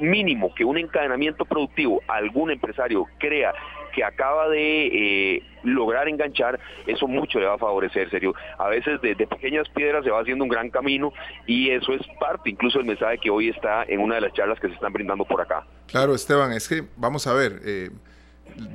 [0.00, 3.54] mínimo que un encadenamiento productivo algún empresario crea
[3.94, 4.86] que acaba de
[5.36, 8.34] eh, lograr enganchar, eso mucho le va a favorecer, serio.
[8.58, 11.14] A veces de, pequeñas piedras se va haciendo un gran camino
[11.46, 14.60] y eso es parte incluso del mensaje que hoy está en una de las charlas
[14.60, 15.66] que se están brindando por acá.
[15.86, 17.88] Claro, Esteban, es que vamos a ver, eh,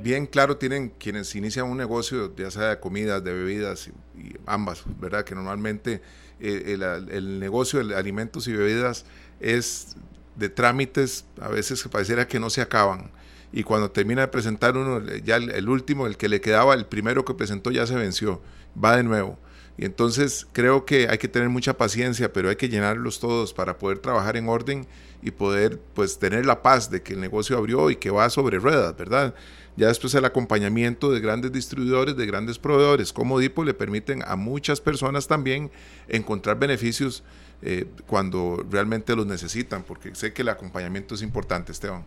[0.02, 4.82] bien claro tienen quienes inician un negocio, ya sea de comidas, de bebidas, y, ambas,
[4.98, 5.24] ¿verdad?
[5.24, 6.02] Que normalmente
[6.40, 9.06] eh, el negocio de alimentos y bebidas
[9.42, 9.96] es
[10.36, 13.10] de trámites a veces que pareciera que no se acaban.
[13.52, 17.24] Y cuando termina de presentar uno, ya el, último, el que le quedaba, el primero
[17.24, 18.40] que presentó ya se venció,
[18.82, 19.38] va de nuevo.
[19.76, 23.78] Y entonces creo que hay que tener mucha paciencia, pero hay que llenarlos todos para
[23.78, 24.86] poder trabajar en orden
[25.22, 28.58] y poder pues tener la paz de que el negocio abrió y que va sobre
[28.58, 29.34] ruedas, ¿verdad?
[29.76, 34.36] Ya después el acompañamiento de grandes distribuidores, de grandes proveedores como Dipo le permiten a
[34.36, 35.70] muchas personas también
[36.08, 37.22] encontrar beneficios
[37.62, 42.04] eh, cuando realmente los necesitan, porque sé que el acompañamiento es importante, Esteban.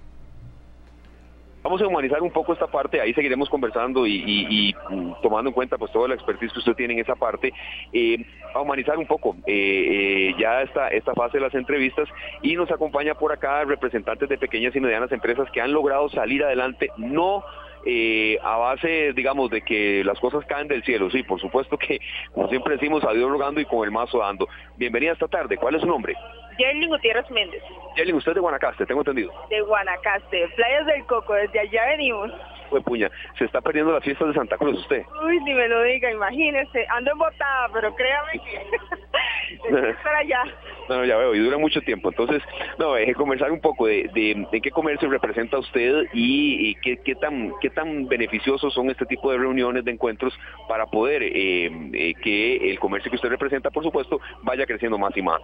[1.65, 5.79] Vamos a humanizar un poco esta parte, ahí seguiremos conversando y, mm, tomando en cuenta
[5.79, 7.51] pues toda la expertise que usted tiene en esa parte,
[7.91, 12.07] eh, a humanizar un poco eh, eh, ya esta, esta fase de las entrevistas
[12.43, 16.43] y nos acompaña por acá representantes de pequeñas y medianas empresas que han logrado salir
[16.43, 17.43] adelante, no
[17.85, 21.09] eh, a base, digamos, de que las cosas caen del cielo.
[21.09, 21.99] Sí, por supuesto que,
[22.33, 24.47] como siempre decimos, a Dios rogando y con el mazo dando.
[24.77, 25.57] Bienvenida esta tarde.
[25.57, 26.15] ¿Cuál es su nombre?
[26.57, 27.61] Yerlin Gutiérrez Méndez.
[27.95, 29.31] Yerlin, usted es de Guanacaste, tengo entendido.
[29.49, 32.31] De Guanacaste, Playas del Coco, desde allá venimos.
[32.69, 35.03] Fue puña, se está perdiendo las fiestas de Santa Cruz usted.
[35.25, 36.85] Uy, ni me lo diga, imagínese.
[36.89, 40.43] Ando embotada, pero créame que estar allá.
[40.89, 42.09] No, ya veo, y dura mucho tiempo.
[42.09, 42.41] Entonces,
[42.77, 44.09] no, deje conversar un poco de,
[44.51, 49.31] de, qué comercio representa usted y, qué, qué, tan, qué tan beneficiosos son este tipo
[49.31, 53.83] de reuniones, de encuentros, para poder eh, eh, que el comercio que usted representa, por
[53.83, 55.41] supuesto, vaya creciendo más y más.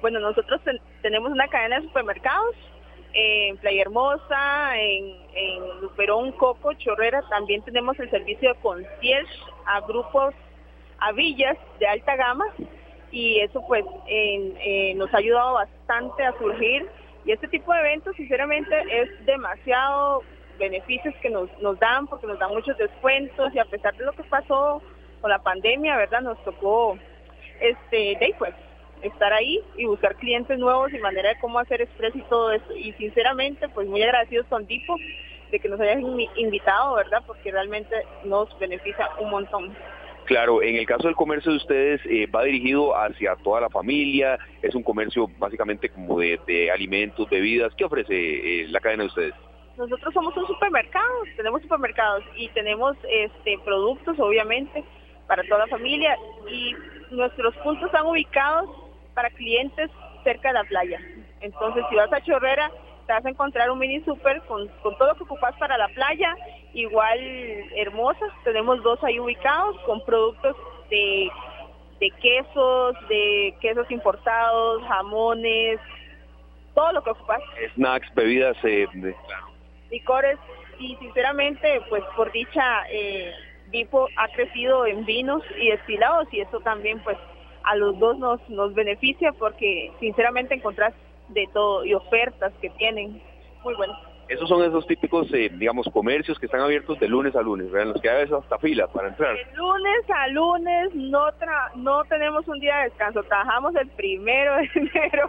[0.00, 0.60] Bueno, nosotros
[1.02, 2.54] tenemos una cadena de supermercados
[3.14, 7.22] en Playa Hermosa, en, en Luperón, Coco, Chorrera.
[7.30, 9.32] También tenemos el servicio de concierge
[9.66, 10.34] a grupos,
[10.98, 12.46] a villas de alta gama
[13.10, 16.88] y eso pues eh, nos ha ayudado bastante a surgir
[17.24, 20.22] y este tipo de eventos sinceramente es demasiado
[20.58, 24.12] beneficios que nos, nos dan porque nos dan muchos descuentos y a pesar de lo
[24.12, 24.82] que pasó
[25.20, 26.22] con la pandemia, ¿verdad?
[26.22, 26.98] Nos tocó
[27.60, 28.54] este day pues
[29.02, 32.72] estar ahí y buscar clientes nuevos y manera de cómo hacer express y todo eso.
[32.74, 34.96] Y sinceramente, pues muy agradecidos con Dipo
[35.50, 36.02] de que nos hayan
[36.36, 37.22] invitado, ¿verdad?
[37.26, 39.76] Porque realmente nos beneficia un montón.
[40.24, 44.38] Claro, en el caso del comercio de ustedes eh, va dirigido hacia toda la familia,
[44.62, 47.74] es un comercio básicamente como de, alimentos, bebidas.
[47.76, 49.34] ¿Qué ofrece eh, la cadena de ustedes?
[49.76, 54.84] Nosotros somos un supermercado, tenemos supermercados y tenemos este productos obviamente
[55.26, 56.16] para toda la familia
[56.48, 56.74] y
[57.10, 58.70] nuestros puntos están ubicados
[59.14, 59.90] para clientes
[60.22, 61.00] cerca de la playa.
[61.40, 62.70] Entonces, si vas a Chorrera,
[63.06, 66.34] te vas a encontrar un mini super con, todo lo que ocupas para la playa,
[66.72, 67.18] igual
[67.76, 70.56] hermosas, tenemos dos ahí ubicados con productos
[70.90, 71.28] de,
[72.00, 75.78] de quesos, de quesos importados, jamones,
[76.74, 77.42] todo lo que ocupas.
[77.74, 78.86] Snacks, bebidas, eh,
[79.90, 80.38] licores
[80.78, 83.32] y sinceramente pues por dicha eh,
[83.68, 87.16] Vipo ha crecido en vinos y destilados y eso también pues
[87.64, 90.94] a los dos nos, nos beneficia porque sinceramente encontrás
[91.28, 93.20] de todo y ofertas que tienen
[93.62, 93.98] muy buenas.
[94.26, 97.92] Esos son esos típicos, eh, digamos, comercios que están abiertos de lunes a lunes, ¿verdad?
[97.92, 99.34] los que hay hasta fila para entrar.
[99.34, 101.26] De lunes a lunes no
[101.74, 105.28] no tenemos un día de descanso, trabajamos el primero de enero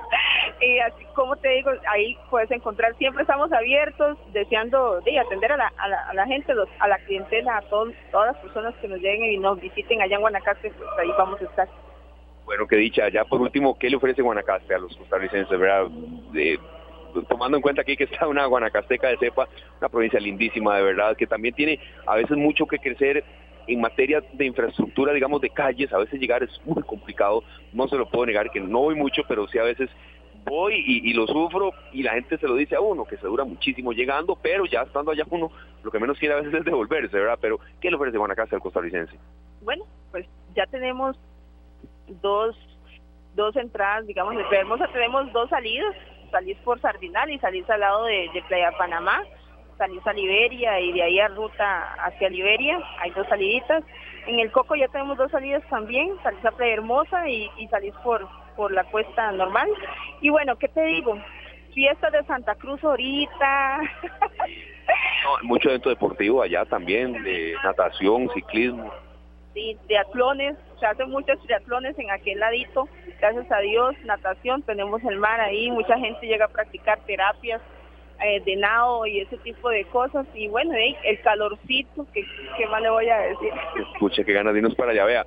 [0.62, 5.58] y así como te digo, ahí puedes encontrar, siempre estamos abiertos, deseando de atender a
[5.58, 9.32] la, a la, gente, a la clientela, a todos, todas las personas que nos lleguen
[9.32, 11.68] y nos visiten allá en Guanacaste, pues ahí vamos a estar.
[12.46, 15.88] Bueno, que dicha, ya por último, ¿qué le ofrece Guanacaste a los costarricenses, verdad?
[16.32, 16.60] De,
[17.28, 19.48] tomando en cuenta aquí que está una Guanacasteca de cepa,
[19.80, 23.24] una provincia lindísima de verdad, que también tiene a veces mucho que crecer
[23.68, 27.96] en materia de infraestructura, digamos, de calles, a veces llegar es muy complicado, no se
[27.96, 29.90] lo puedo negar que no voy mucho, pero sí a veces
[30.46, 33.44] voy y, lo sufro y la gente se lo dice a uno, que se dura
[33.44, 35.52] muchísimo llegando, pero ya estando allá uno,
[35.84, 37.40] lo que menos quiere a veces es devolverse, ¿verdad?
[37.42, 39.18] Pero, ¿qué le ofrece Guanacaste al costarricense?
[39.62, 41.18] Bueno, pues ya tenemos
[42.08, 42.56] dos,
[43.36, 45.96] dos entradas, digamos, de Hermosa tenemos dos salidas,
[46.32, 49.24] salís por Sardinal y salís al lado de, Playa Panamá,
[49.78, 53.84] salís a Liberia y de ahí a ruta hacia Liberia, hay dos saliditas.
[54.28, 58.28] En el Coco ya tenemos dos salidas también, salís a Playa Hermosa y, salís por,
[58.56, 59.70] por la cuesta normal.
[60.22, 61.18] Y bueno, ¿qué te digo?
[61.74, 63.82] Fiestas de Santa Cruz ahorita.
[65.44, 68.92] mucho evento deportivo allá también, de natación, ciclismo.
[69.54, 72.88] Sí, triatlones, se hacen muchos triatlones en aquel ladito,
[73.20, 77.60] gracias a Dios, natación, tenemos el mar ahí, mucha gente llega a practicar terapias
[78.24, 82.24] eh, de nado y ese tipo de cosas, y bueno, el calorcito, ¿qué,
[82.56, 83.52] ¿qué, más le voy a decir?
[83.94, 85.26] Escuche, qué ganas de irnos para allá, vea.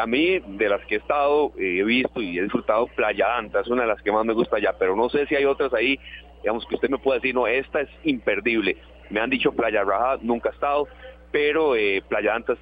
[0.00, 3.60] A mí, de las que he estado, eh, he visto y he disfrutado Playa Anta,
[3.60, 5.72] es una de las que más me gusta allá, pero no sé si hay otras
[5.72, 6.00] ahí,
[6.42, 8.76] digamos, que usted me pueda decir, no, esta es imperdible.
[9.08, 10.88] Me han dicho Playa Raja, nunca he estado,
[11.30, 12.56] pero eh, Playa Anta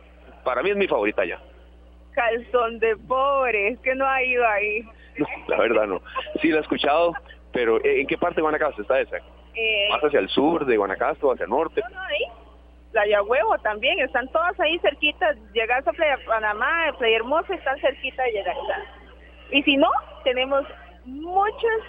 [0.45, 1.41] para mí es mi favorita ya.
[2.19, 4.83] Calzón de pobre, es que no ha ido ahí.
[5.47, 6.03] la verdad no.
[6.43, 7.13] Sí la he escuchado,
[7.53, 9.19] pero ¿en qué parte de Guanacaste está esa?
[9.55, 11.81] Eh, ¿Más hacia el sur de Guanacaste o hacia el norte?
[11.93, 12.25] No, ahí.
[12.91, 15.37] Playa Huevo también, están todas ahí cerquitas.
[15.53, 18.57] Llegas a Playa Panamá, Playa Hermosa, están cerquita de llegar.
[19.53, 19.91] Y si no,
[20.25, 20.65] tenemos
[21.05, 21.81] muchos,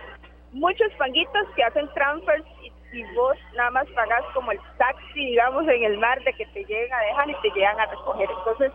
[0.52, 2.46] muchos panguitos que hacen transfers
[2.94, 6.64] y vos nada más pagás como el taxi, digamos, en el mar de que te
[6.66, 8.30] llegan a dejar y te llegan a recoger.
[8.30, 8.72] Entonces,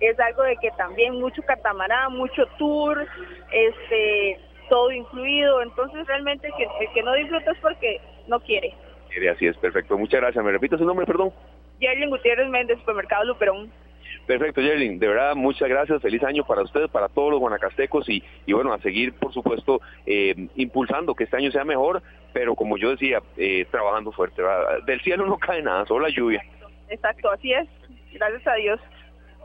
[0.00, 3.06] es algo de que también mucho catamarán, mucho tour,
[3.52, 5.62] este, todo incluido.
[5.62, 8.74] Entonces, realmente que, el que no disfruta es porque no quiere.
[9.32, 9.96] Así es, perfecto.
[9.96, 10.44] Muchas gracias.
[10.44, 11.32] ¿Me repito su nombre, perdón?
[11.80, 13.70] Yerlin Gutiérrez Méndez, Supermercado Luperón.
[14.26, 14.98] Perfecto, Yerlin.
[14.98, 16.02] De verdad, muchas gracias.
[16.02, 19.80] Feliz año para ustedes, para todos los guanacastecos y, y bueno, a seguir, por supuesto,
[20.04, 24.42] eh, impulsando que este año sea mejor, pero como yo decía, eh, trabajando fuerte.
[24.84, 26.42] Del cielo no cae nada, solo la lluvia.
[26.88, 27.68] Exacto, así es.
[28.12, 28.80] Gracias a Dios.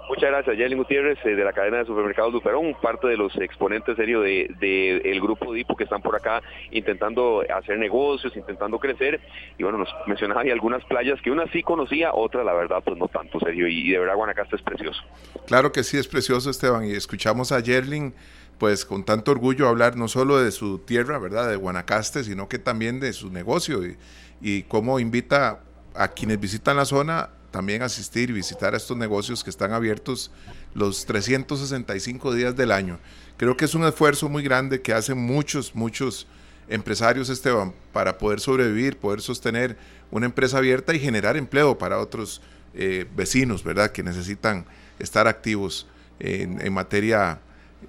[0.09, 3.95] Muchas gracias, Yelin Gutiérrez, eh, de la cadena de supermercados Luperón, parte de los exponentes
[3.95, 9.21] serios del de, el grupo DIPO que están por acá intentando hacer negocios, intentando crecer.
[9.57, 12.97] Y bueno, nos mencionaba hay algunas playas que una sí conocía, otra la verdad pues
[12.97, 13.67] no tanto, serio.
[13.67, 15.01] Y, de verdad Guanacaste es precioso.
[15.47, 16.85] Claro que sí, es precioso, Esteban.
[16.85, 18.13] Y escuchamos a Yerling
[18.57, 21.49] pues con tanto orgullo hablar no solo de su tierra, ¿verdad?
[21.49, 23.97] De Guanacaste, sino que también de su negocio y,
[24.39, 25.61] y cómo invita
[25.95, 30.31] a quienes visitan la zona también asistir y visitar a estos negocios que están abiertos
[30.73, 32.99] los 365 días del año.
[33.37, 36.27] Creo que es un esfuerzo muy grande que hacen muchos, muchos
[36.69, 39.75] empresarios, Esteban, para poder sobrevivir, poder sostener
[40.09, 42.41] una empresa abierta y generar empleo para otros
[42.73, 43.91] eh, vecinos, ¿verdad?
[43.91, 44.65] Que necesitan
[44.99, 45.87] estar activos
[46.19, 47.39] en, en materia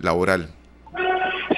[0.01, 0.53] laboral.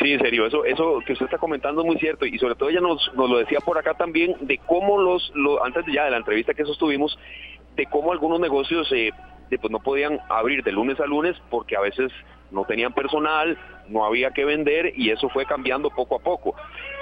[0.01, 2.69] Sí, en serio, eso, eso que usted está comentando es muy cierto y sobre todo
[2.69, 5.33] ella nos, nos lo decía por acá también de cómo los,
[5.65, 7.19] antes de ya de la entrevista que sostuvimos,
[7.77, 9.11] de cómo algunos negocios eh,
[9.61, 12.11] pues no podían abrir de lunes a lunes porque a veces
[12.51, 13.59] no tenían personal,
[13.89, 16.55] no había que vender y eso fue cambiando poco a poco.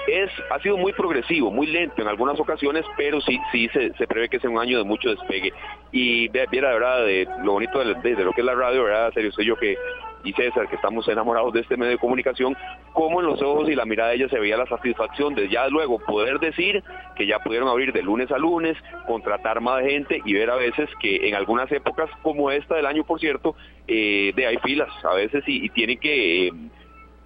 [0.07, 4.29] Es ha sido muy progresivo, muy lento en algunas ocasiones, pero sí sí se, prevé
[4.29, 5.53] que sea un año de mucho despegue.
[5.91, 9.13] Y viera, la verdad, de lo bonito de, de, lo que es la radio, ¿verdad?
[9.13, 9.77] Serio, soy yo que
[10.23, 12.55] y César, que estamos enamorados de este medio de comunicación,
[12.93, 15.67] como en los ojos y la mirada de ella se veía la satisfacción de ya
[15.67, 16.83] luego poder decir
[17.15, 20.89] que ya pudieron abrir de lunes a lunes, contratar más gente y ver a veces
[21.01, 23.55] que en algunas épocas como esta del año, por cierto,
[23.87, 26.47] eh, de hay filas a veces y, tienen que...
[26.47, 26.51] Eh,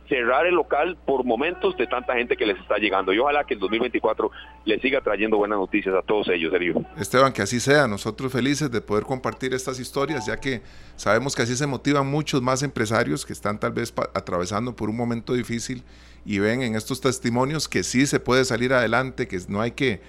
[0.08, 3.14] cerrar el local por momentos de tanta gente que les está llegando.
[3.14, 4.32] Y ojalá que el 2024
[4.66, 6.84] les siga trayendo buenas noticias a todos ellos, Sergio.
[6.97, 7.88] Esteban, que así sea.
[7.88, 10.62] Nosotros felices de poder compartir estas historias, ya que
[10.95, 14.97] sabemos que así se motivan muchos más empresarios que están tal vez atravesando por un
[14.97, 15.84] momento difícil
[16.26, 20.01] y ven en estos testimonios que sí se puede salir adelante, que no hay que,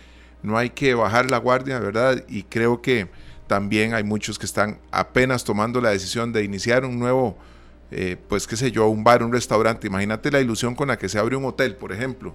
[0.43, 2.25] no hay que bajar la guardia, ¿verdad?
[2.29, 3.09] Y creo que
[3.47, 7.37] también hay muchos que están apenas tomando la decisión de iniciar un nuevo
[7.91, 9.87] eh, pues qué sé yo, un bar, un restaurante.
[9.87, 12.35] Imagínate la ilusión con la que se abre un hotel, por ejemplo.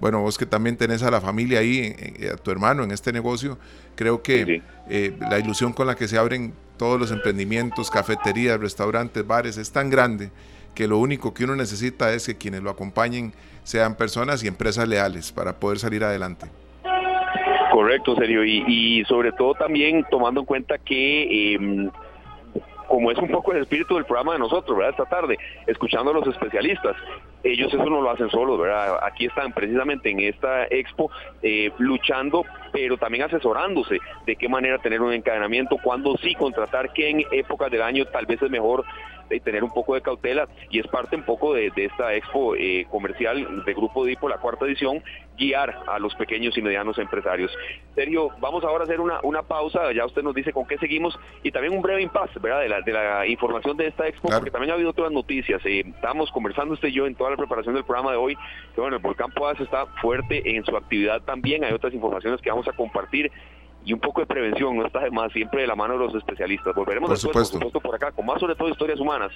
[0.00, 1.94] Bueno, vos que también tenés a la familia ahí,
[2.32, 3.58] a tu hermano en este negocio,
[3.94, 9.26] creo que eh, la ilusión con la que se abren todos los emprendimientos, cafeterías, restaurantes,
[9.26, 10.30] bares, es tan grande
[10.74, 13.32] que lo único que uno necesita es que quienes lo acompañen
[13.64, 16.46] sean personas y empresas leales para poder salir adelante.
[17.72, 18.44] Correcto, serio.
[18.44, 21.90] Y, sobre todo también tomando en cuenta que em,
[22.88, 24.90] como es un poco el espíritu del programa de nosotros, ¿verdad?
[24.98, 26.96] Esta tarde, escuchando a los especialistas.
[27.42, 28.98] Ellos eso no lo hacen solos, ¿verdad?
[29.02, 31.10] Aquí están precisamente en esta expo
[31.42, 32.44] eh, luchando,
[32.76, 37.70] pero también asesorándose de qué manera tener un encadenamiento, cuándo sí contratar, qué en épocas
[37.70, 38.84] del año tal vez es mejor
[39.28, 42.86] de tener un poco de cautela y es parte un poco de, esta expo eh,
[42.90, 45.02] comercial de Grupo Dipo, la cuarta edición,
[45.36, 47.52] guiar a los pequeños y medianos empresarios.
[47.94, 51.18] Sergio, vamos ahora a hacer una, una pausa, ya usted nos dice con qué seguimos
[51.42, 52.60] y también un breve impasse, ¿verdad?
[52.60, 55.60] De la, de la información de esta expo, porque también ha habido otras noticias.
[55.64, 58.36] Eh, estábamos conversando usted y yo en toda la preparación del programa de hoy,
[58.74, 62.50] que bueno, el volcán Poás está fuerte en su actividad también, hay otras informaciones que
[62.50, 63.30] vamos a compartir
[63.84, 66.14] y un poco de prevención, no está de más, siempre de la mano de los
[66.16, 66.74] especialistas.
[66.74, 69.30] Volveremos por después, por supuesto, por acá, con más sobre todo historias humanas,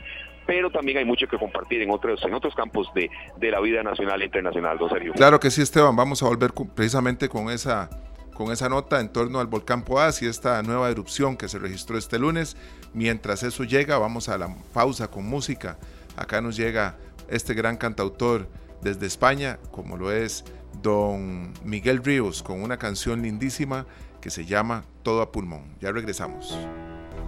[0.45, 3.85] pero también hay mucho que compartir en otros, en otros campos de, de la vida
[3.85, 5.13] nacional e internacional, don Sergio.
[5.13, 7.89] Claro que sí, Esteban, vamos a volver precisamente con esa
[8.35, 11.99] con esa nota en torno al volcán Poás y esta nueva erupción que se registró
[11.99, 12.57] este lunes.
[12.95, 15.77] Mientras eso llega, vamos a la pausa con música.
[16.17, 16.97] Acá nos llega
[17.29, 18.49] este gran cantautor
[18.81, 20.47] desde España, como lo es
[20.83, 23.87] don Miguel Ríos, con una canción lindísima
[24.21, 25.77] que se llama Todo a Pulmón.
[25.81, 26.57] Ya regresamos.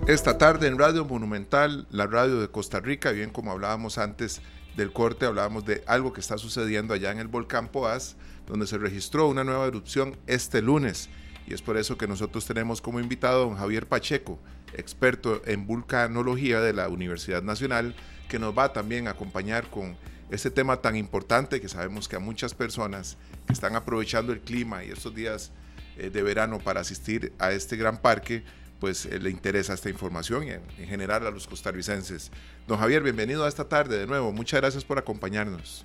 [0.06, 4.40] Esta tarde en Radio Monumental, la radio de Costa Rica, bien como hablábamos antes
[4.76, 8.16] del corte, hablábamos de algo que está sucediendo allá en el volcán Poás,
[8.46, 11.08] donde se registró una nueva erupción este lunes.
[11.46, 14.38] Y es por eso que nosotros tenemos como invitado a don Javier Pacheco,
[14.74, 17.94] experto en vulcanología de la Universidad Nacional,
[18.28, 19.96] que nos va también a acompañar con
[20.30, 23.18] este tema tan importante que sabemos que a muchas personas
[23.52, 25.52] que están aprovechando el clima y estos días
[25.98, 28.44] eh, de verano para asistir a este gran parque,
[28.80, 32.32] pues eh, le interesa esta información y en, general a los costarricenses.
[32.66, 34.32] Don Javier, bienvenido a esta tarde de nuevo.
[34.32, 35.84] Muchas gracias por acompañarnos.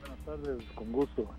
[0.00, 1.30] Buenas tardes, con gusto.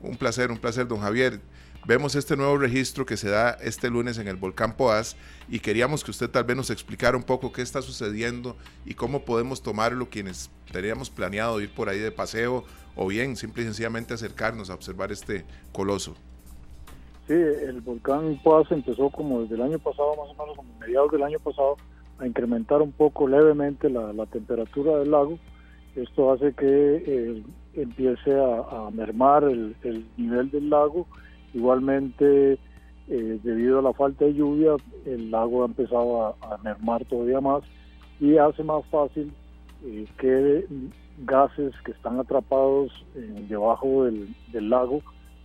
[0.00, 1.40] Un placer, un placer, don Javier.
[1.84, 5.16] Vemos este nuevo registro que se da este lunes en el volcán Poás
[5.48, 8.56] y queríamos que usted tal vez nos explicara un poco qué está sucediendo
[8.86, 12.64] y cómo podemos tomarlo quienes teníamos planeado ir por ahí de paseo
[12.94, 16.14] o bien simple y sencillamente acercarnos a observar este coloso.
[17.26, 21.10] Sí, el volcán Poás empezó como desde el año pasado, más o menos como mediados
[21.10, 21.76] del año pasado,
[22.18, 25.38] a incrementar un poco levemente la, temperatura del lago.
[25.96, 26.64] Esto hace que
[27.06, 27.42] eh,
[27.74, 29.74] empiece a, mermar el,
[30.16, 31.06] nivel del lago.
[31.54, 32.58] Igualmente,
[33.08, 34.76] eh, debido a la falta de lluvia,
[35.06, 37.62] el lago ha empezado a, mermar todavía más
[38.20, 39.32] y hace más fácil
[39.84, 40.66] eh, que
[41.24, 42.90] gases que están atrapados
[43.48, 45.02] debajo del lago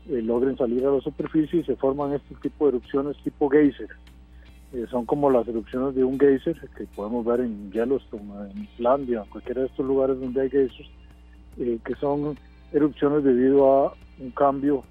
[0.09, 3.89] eh, logren salir a la superficie y se forman este tipo de erupciones tipo geyser.
[4.71, 9.23] Eh, son como las erupciones de un geyser que podemos ver en Yellowstone, en Islandia,
[9.23, 10.89] en cualquiera de estos lugares donde hay geysers,
[11.57, 12.37] eh, que son
[12.71, 14.83] erupciones debido a un cambio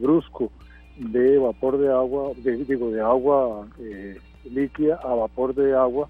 [0.00, 0.50] brusco
[0.96, 3.66] de vapor de agua, digo, de agua
[4.44, 6.08] líquida a vapor de agua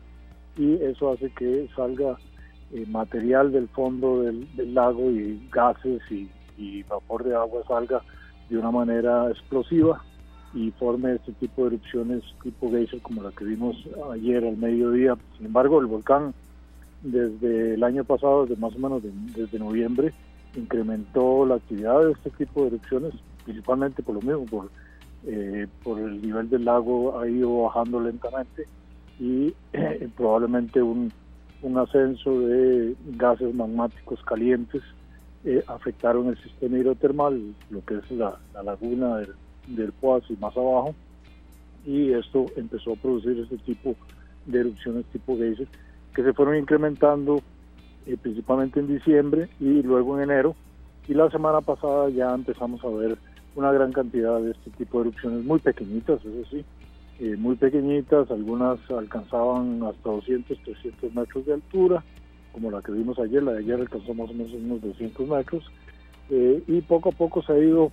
[0.56, 2.16] y eso hace que salga
[2.88, 8.02] material del fondo del, lago y gases y y vapor de agua salga
[8.50, 10.02] de una manera explosiva
[10.52, 13.76] y forme este tipo de erupciones tipo geyser como la que vimos
[14.12, 15.16] ayer al mediodía.
[15.36, 16.34] Sin embargo, el volcán
[17.02, 19.02] desde el año pasado, desde más o menos
[19.36, 20.12] desde noviembre,
[20.54, 24.70] incrementó la actividad de este tipo de erupciones, principalmente por lo mismo, por,
[25.26, 28.66] eh, por el nivel del lago ha ido bajando lentamente
[29.18, 29.54] y
[30.16, 31.12] probablemente un,
[31.62, 34.82] un ascenso de gases magmáticos calientes
[35.44, 39.34] eh, afectaron el sistema hidrotermal, lo que es la, laguna del,
[39.68, 40.94] del Poas y más abajo,
[41.86, 43.94] y esto empezó a producir este tipo
[44.46, 45.68] de erupciones tipo geyser
[46.14, 47.40] que se fueron incrementando
[48.08, 50.56] eh, principalmente en diciembre y luego en enero.
[51.06, 53.16] Y la semana pasada ya empezamos a ver
[53.54, 56.64] una gran cantidad de este tipo de erupciones muy pequeñitas, eso sí,
[57.20, 62.04] eh, muy pequeñitas, algunas alcanzaban hasta 200, 300 metros de altura,
[62.52, 65.64] como la que vimos ayer, la de ayer alcanzó más o menos unos 200 metros,
[66.30, 67.90] eh, y poco a poco se ha ido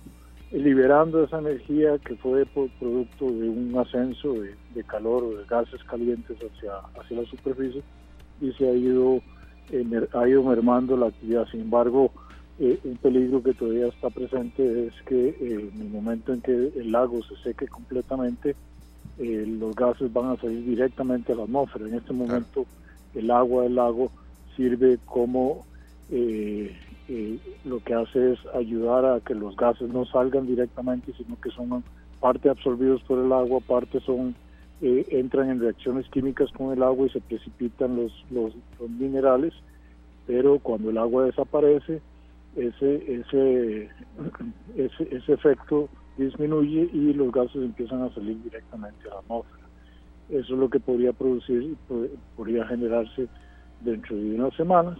[0.52, 5.82] liberando esa energía que fue por producto de un ascenso de, calor o de gases
[5.84, 7.82] calientes hacia, hacia la superficie
[8.40, 9.20] y se ha ido,
[9.70, 11.46] eh, ha ido mermando la actividad.
[11.50, 12.10] Sin embargo,
[12.58, 16.72] eh, un peligro que todavía está presente es que eh, en el momento en que
[16.76, 18.54] el lago se seque completamente,
[19.18, 21.88] los gases van a salir directamente a la atmósfera.
[21.88, 22.66] En este momento,
[23.14, 24.10] el agua del lago
[24.54, 25.64] sirve como
[27.64, 31.82] lo que hace es ayudar a que los gases no salgan directamente, sino que son
[32.20, 34.34] parte absorbidos por el agua, parte son
[34.82, 38.54] eh, entran en reacciones químicas con el agua y se precipitan los, los,
[38.88, 39.54] minerales,
[40.26, 42.00] pero cuando el agua desaparece,
[42.56, 43.20] ese,
[44.76, 49.66] ese, ese, efecto disminuye y los gases empiezan a salir directamente a la atmósfera.
[50.28, 51.76] Eso es lo que podría producir,
[52.36, 53.28] podría generarse
[53.80, 54.98] dentro de unas semanas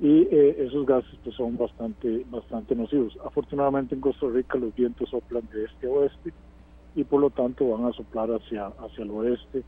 [0.00, 3.18] y eh, esos gases pues, son bastante, bastante nocivos.
[3.24, 6.32] Afortunadamente en Costa Rica los vientos soplan de este a oeste
[6.94, 9.62] y por lo tanto van a soplar hacia, hacia el oeste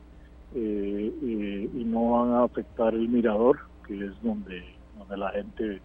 [0.55, 4.65] eh, y, no van a afectar el mirador, que es donde,
[4.99, 5.81] donde la gente,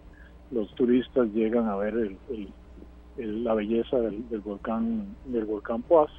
[0.50, 2.16] los turistas llegan a ver
[3.16, 6.10] la belleza del, volcán del volcán Poás.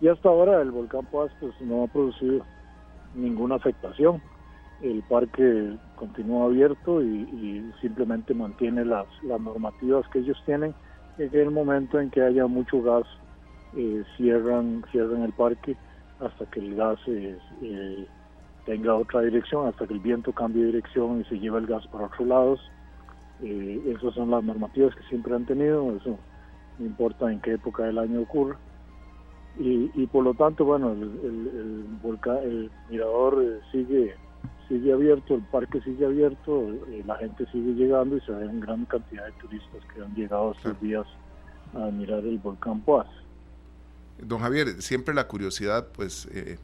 [0.00, 2.44] Y hasta ahora el volcán Poás pues, no ha producido
[3.14, 4.20] ninguna afectación
[4.82, 10.74] el parque continúa abierto y, simplemente mantiene las, las normativas que ellos tienen.
[11.18, 13.04] En el momento en que haya mucho gas,
[13.76, 15.76] eh, cierran, cierran el parque
[16.20, 18.06] hasta que el gas eh, eh,
[18.66, 21.86] tenga otra dirección, hasta que el viento cambie de dirección y se lleve el gas
[21.88, 22.60] para otros lados.
[23.42, 26.18] esas son las normativas que siempre han tenido, eso
[26.78, 28.56] no importa en qué época del año ocurra.
[29.58, 34.14] Y, y por lo tanto, bueno, el, el, volcán, el mirador sigue
[34.68, 38.84] sigue abierto, el parque sigue abierto, eh, la gente sigue llegando y se ven gran
[38.86, 41.06] cantidad de turistas que han llegado estos días
[41.74, 43.08] a mirar el volcán Poás.
[44.18, 46.58] Don Javier, siempre la curiosidad pues eh,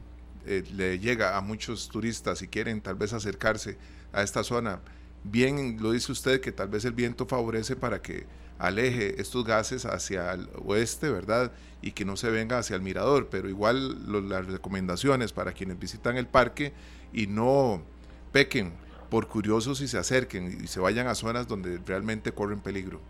[0.45, 3.77] eh, le llega a muchos turistas y quieren tal vez acercarse
[4.13, 4.79] a esta zona.
[5.23, 8.25] Bien lo dice usted que tal vez el viento favorece para que
[8.57, 11.51] aleje estos gases hacia el oeste, ¿verdad?
[11.81, 16.17] Y que no se venga hacia el mirador, pero igual las recomendaciones para quienes visitan
[16.17, 16.73] el parque
[17.13, 17.83] y no
[18.31, 18.73] pequen
[19.09, 23.01] por curiosos y se acerquen y se vayan a zonas donde realmente corren peligro.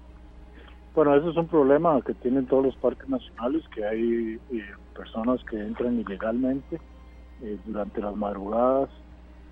[0.94, 5.42] Bueno, eso es un problema que tienen todos los parques nacionales, que hay eh, personas
[5.46, 6.82] que entran ilegalmente
[7.42, 8.90] eh, durante las madrugadas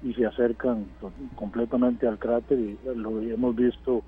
[0.01, 0.85] y se acercan
[1.35, 4.03] completamente al cráter y lo hemos visto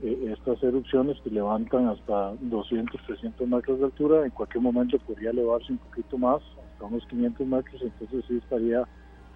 [0.00, 5.30] eh, estas erupciones que levantan hasta 200, 300 metros de altura, en cualquier momento podría
[5.30, 8.86] elevarse un poquito más, hasta unos 500 metros, entonces sí estaría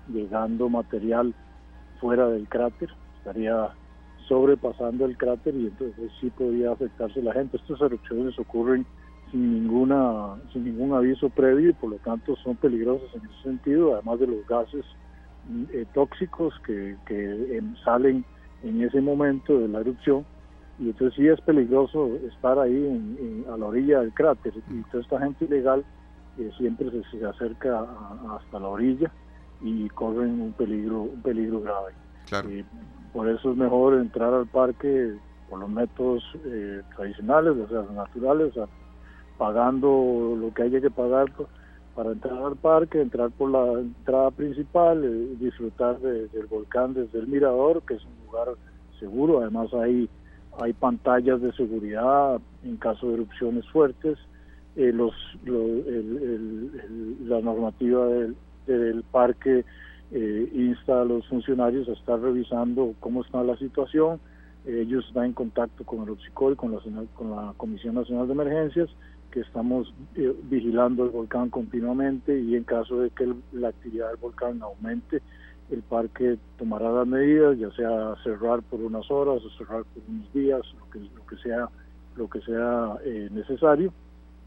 [0.07, 1.35] llegando material
[1.99, 3.75] fuera del cráter, estaría
[4.31, 7.57] sobrepasando el cráter y entonces sí podría afectarse la gente.
[7.57, 8.87] Estas erupciones ocurren
[9.33, 13.95] sin ninguna sin ningún aviso previo y por lo tanto son peligrosas en ese sentido,
[13.95, 14.85] además de los gases
[15.49, 18.25] mm, eh, tóxicos que, que em, salen
[18.63, 20.25] en ese momento de la erupción
[20.79, 25.19] y entonces sí es peligroso estar ahí a la orilla del cráter y toda esta
[25.19, 25.85] gente ilegal
[26.39, 27.85] eh, siempre se, acerca
[28.37, 29.13] hasta la orilla
[29.61, 31.93] y corren un peligro un peligro grave.
[32.49, 32.65] Y
[33.13, 35.15] por eso es mejor entrar al parque
[35.49, 38.55] por los métodos eh, tradicionales, o sea, naturales,
[39.37, 41.27] pagando lo que haya que pagar
[41.95, 47.27] para entrar al parque, entrar por la entrada principal, eh, disfrutar del volcán desde el
[47.27, 48.55] mirador, que es un lugar
[49.01, 50.09] seguro, además hay,
[50.61, 54.19] hay pantallas de seguridad en caso de erupciones fuertes,
[54.77, 55.15] eh, los,
[57.27, 58.37] la normativa del,
[58.69, 59.65] el parque
[60.13, 64.21] eh, insta a los funcionarios a estar revisando cómo está la situación.
[64.67, 66.81] ellos están en contacto con el OPSICOL, con la,
[67.15, 68.89] con la Comisión Nacional de Emergencias,
[69.31, 74.17] que estamos eh, vigilando el volcán continuamente y en caso de que la actividad del
[74.17, 75.23] volcán aumente,
[75.71, 80.33] el parque tomará las medidas, ya sea cerrar por unas horas o cerrar por unos
[80.33, 81.69] días, lo que, sea,
[82.17, 83.93] lo que sea eh, necesario.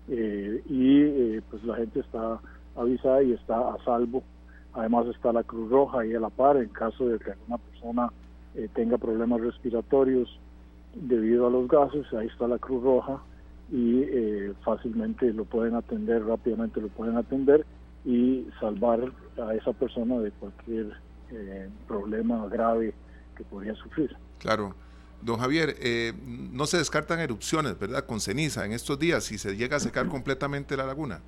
[0.09, 2.41] y pues la gente está
[2.75, 4.21] avisada y está a salvo.
[4.73, 8.09] Además está la Cruz Roja ahí a la par en caso de que alguna persona
[8.55, 10.39] eh, tenga problemas respiratorios
[10.95, 13.21] debido a los gases, ahí está la Cruz Roja
[13.71, 17.65] y eh, fácilmente lo pueden atender, rápidamente lo pueden atender
[18.05, 19.11] y salvar
[19.41, 20.93] a esa persona de cualquier
[21.31, 22.93] eh, problema grave
[23.35, 24.15] que podría sufrir.
[24.39, 24.75] Claro.
[25.21, 26.11] Don Javier, eh,
[26.51, 28.05] no se descartan erupciones, ¿verdad?
[28.05, 31.21] Con ceniza en estos días, si se llega a secar completamente la laguna.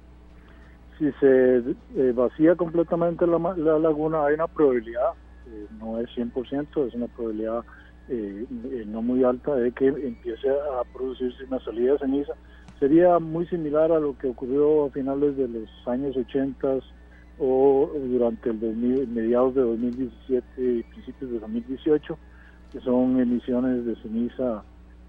[0.98, 1.62] Si se
[2.14, 5.12] vacía completamente la, la, laguna, hay una probabilidad,
[5.80, 7.64] no es 100%, es una probabilidad
[8.08, 12.34] eh, eh, no muy alta de que empiece a producirse una salida de ceniza.
[12.80, 16.82] Sería muy similar a lo que ocurrió a finales de los años 80
[17.40, 22.18] o durante el mediados de 2017 y principios de 2018,
[22.72, 24.64] que son emisiones de ceniza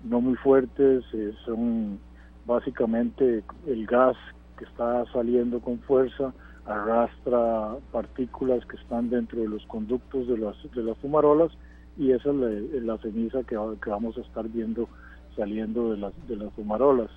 [0.04, 1.98] no muy fuertes, eh, son
[2.46, 4.16] básicamente el gas
[4.56, 6.32] que está saliendo con fuerza
[6.66, 11.52] arrastra partículas que están dentro de los conductos de las, de las fumarolas
[11.96, 14.88] y esa es la, ceniza que, vamos a estar viendo
[15.34, 17.10] saliendo de las, de las fumarolas.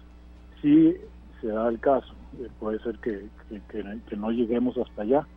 [0.62, 0.96] Si
[1.42, 3.28] se da el caso, eh, puede ser que,
[3.70, 5.28] que, no lleguemos hasta allá,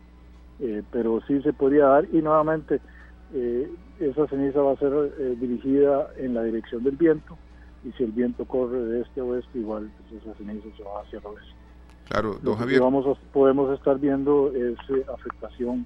[0.59, 2.79] eh, pero sí se podría dar y nuevamente
[3.33, 7.37] eh, esa ceniza va a ser dirigida en la dirección del viento
[7.83, 11.01] y si el viento corre de este a oeste, igual pues esa ceniza se va
[11.01, 11.62] hacia el oeste.
[12.13, 12.79] Claro, don Javier.
[12.79, 14.77] Vamos podemos estar viendo es
[15.09, 15.83] afectación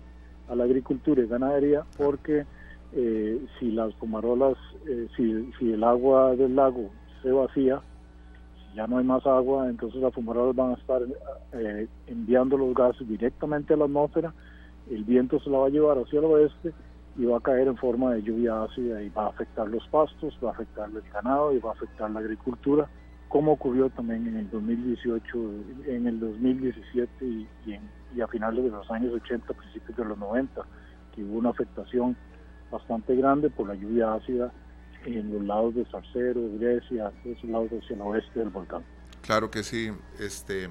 [0.50, 2.46] a la agricultura y ganadería porque
[2.92, 4.58] eh, si las fumarolas,
[4.90, 6.90] eh, si, si el agua del lago
[7.24, 7.80] se vacía,
[8.60, 11.02] si ya no hay más agua, entonces las fumarolas van a estar
[11.54, 14.34] eh, enviando los gases directamente a la atmósfera,
[14.92, 16.74] el viento se la va a llevar hacia el oeste
[17.18, 20.38] y va a caer en forma de lluvia ácida y va a afectar los pastos,
[20.44, 22.90] va a afectar el ganado y va a afectar la agricultura,
[23.30, 25.38] como ocurrió también en el 2018,
[25.88, 27.48] en el 2017 y,
[28.16, 30.62] y a finales de los años 80, principios de los 90,
[31.14, 32.16] que hubo una afectación
[32.72, 34.52] bastante grande por la lluvia ácida
[35.06, 38.84] en los lados de Sarcero, Grecia, esos lados hacia el oeste del volcán.
[39.22, 39.92] Claro que sí.
[40.20, 40.70] Este,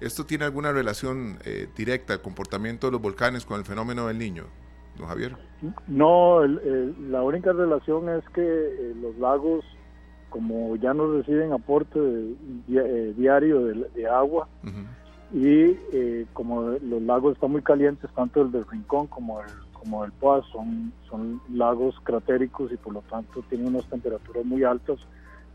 [0.00, 4.18] ¿Esto tiene alguna relación eh, directa, el comportamiento de los volcanes con el fenómeno del
[4.18, 4.44] niño,
[4.96, 5.36] don Javier?
[5.86, 9.64] No, la única relación es que eh, los lagos,
[10.30, 14.48] como ya no reciben aporte eh, diario de, agua,
[15.32, 15.74] y
[16.32, 19.48] como los lagos están muy calientes, tanto el del Rincón como el
[19.78, 24.64] como el Poas son, son lagos cratéricos y por lo tanto tienen unas temperaturas muy
[24.64, 24.98] altas,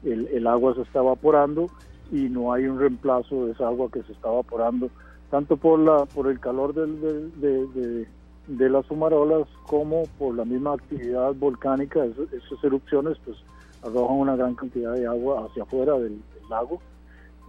[0.04, 1.70] el, el, agua se está evaporando
[2.12, 4.90] y no hay un reemplazo de esa agua que se está evaporando,
[5.30, 8.08] tanto por, la, por el calor del, de,
[8.48, 13.38] de, las fumarolas como por la misma actividad volcánica, esas erupciones pues
[13.84, 16.82] arrojan una gran cantidad de agua hacia afuera del, lago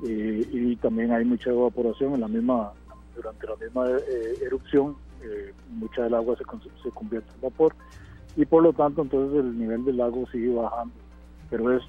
[0.06, 2.72] eh, y también hay mucha evaporación en la misma
[3.16, 7.74] durante la misma eh, erupción eh, mucha del agua se, convierte en vapor
[8.36, 10.94] y por lo tanto entonces el nivel del lago sigue bajando.
[11.50, 11.82] Pero es,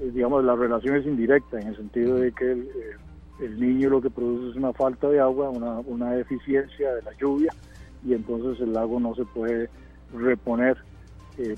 [0.00, 2.68] eh, digamos, la relación es indirecta en el sentido de que el,
[3.40, 7.12] el, niño lo que produce es una falta de agua, una, una deficiencia de la
[7.18, 7.52] lluvia
[8.04, 9.68] y entonces el lago no se puede
[10.14, 10.76] reponer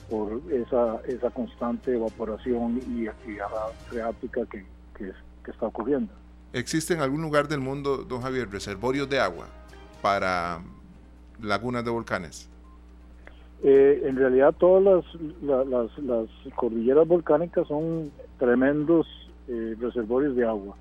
[0.09, 3.49] por esa, esa constante evaporación y actividad
[3.89, 4.65] freática que,
[4.95, 5.13] que,
[5.45, 6.13] que está ocurriendo.
[6.53, 9.47] ¿Existe en algún lugar del mundo, don Javier, reservorios de agua
[10.03, 10.61] para
[11.41, 12.49] lagunas de volcanes?
[13.65, 15.05] Eh, en realidad todas
[15.41, 19.07] las, las, cordilleras volcánicas son tremendos
[19.47, 20.77] eh, reservorios de agua.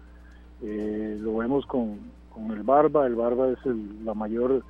[0.64, 2.00] Eh, lo vemos con,
[2.52, 3.60] el Barba, el Barba es
[4.04, 4.64] la mayor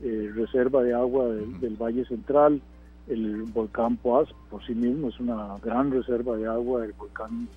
[0.00, 2.60] reserva de agua del Valle Central,
[3.08, 7.48] el volcán Poás por sí mismo es una gran reserva de agua, el volcán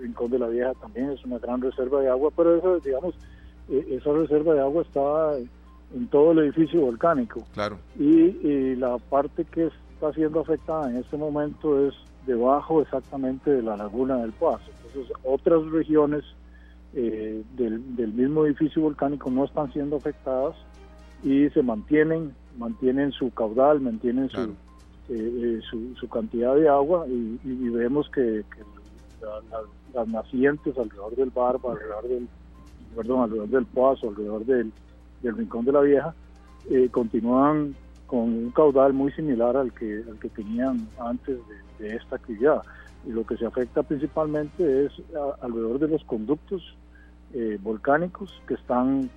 [0.00, 3.14] Rincón de la Vieja también es una gran reserva de agua, pero eso, digamos,
[3.68, 5.36] esa reserva de agua está
[5.94, 7.44] en todo el edificio volcánico.
[7.54, 7.78] Claro.
[7.98, 11.94] Y, la parte que está siendo afectada en este momento es
[12.26, 14.70] debajo exactamente de la laguna del Paso.
[14.86, 16.24] Entonces, otras regiones
[16.94, 20.56] eh, del, mismo edificio volcánico no están siendo afectadas
[21.22, 24.40] y se mantienen, mantienen su caudal, mantienen su,
[25.08, 25.60] eh, eh,
[25.98, 28.44] su, cantidad de agua y, vemos que,
[29.92, 32.28] las nacientes alrededor del Barba, alrededor del,
[32.94, 34.72] perdón, alrededor del Paso, alrededor del,
[35.22, 36.14] del Rincón de la Vieja
[36.68, 37.74] eh, continúan
[38.06, 41.38] con un caudal muy similar al que, al que tenían antes
[41.78, 42.62] de, esta actividad.
[43.06, 44.92] Y lo que se afecta principalmente es
[45.40, 46.76] alrededor de los conductos
[47.32, 49.08] eh, volcánicos que están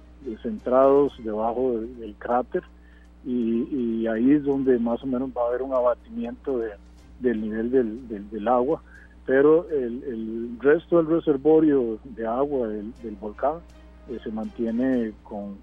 [0.41, 2.63] centrados debajo del, cráter
[3.26, 6.59] y, ahí es donde más o menos va a haber un abatimiento
[7.19, 8.82] del nivel del, del, agua,
[9.26, 13.59] pero el, el, resto del reservorio de agua del, volcán
[14.21, 15.57] se mantiene con,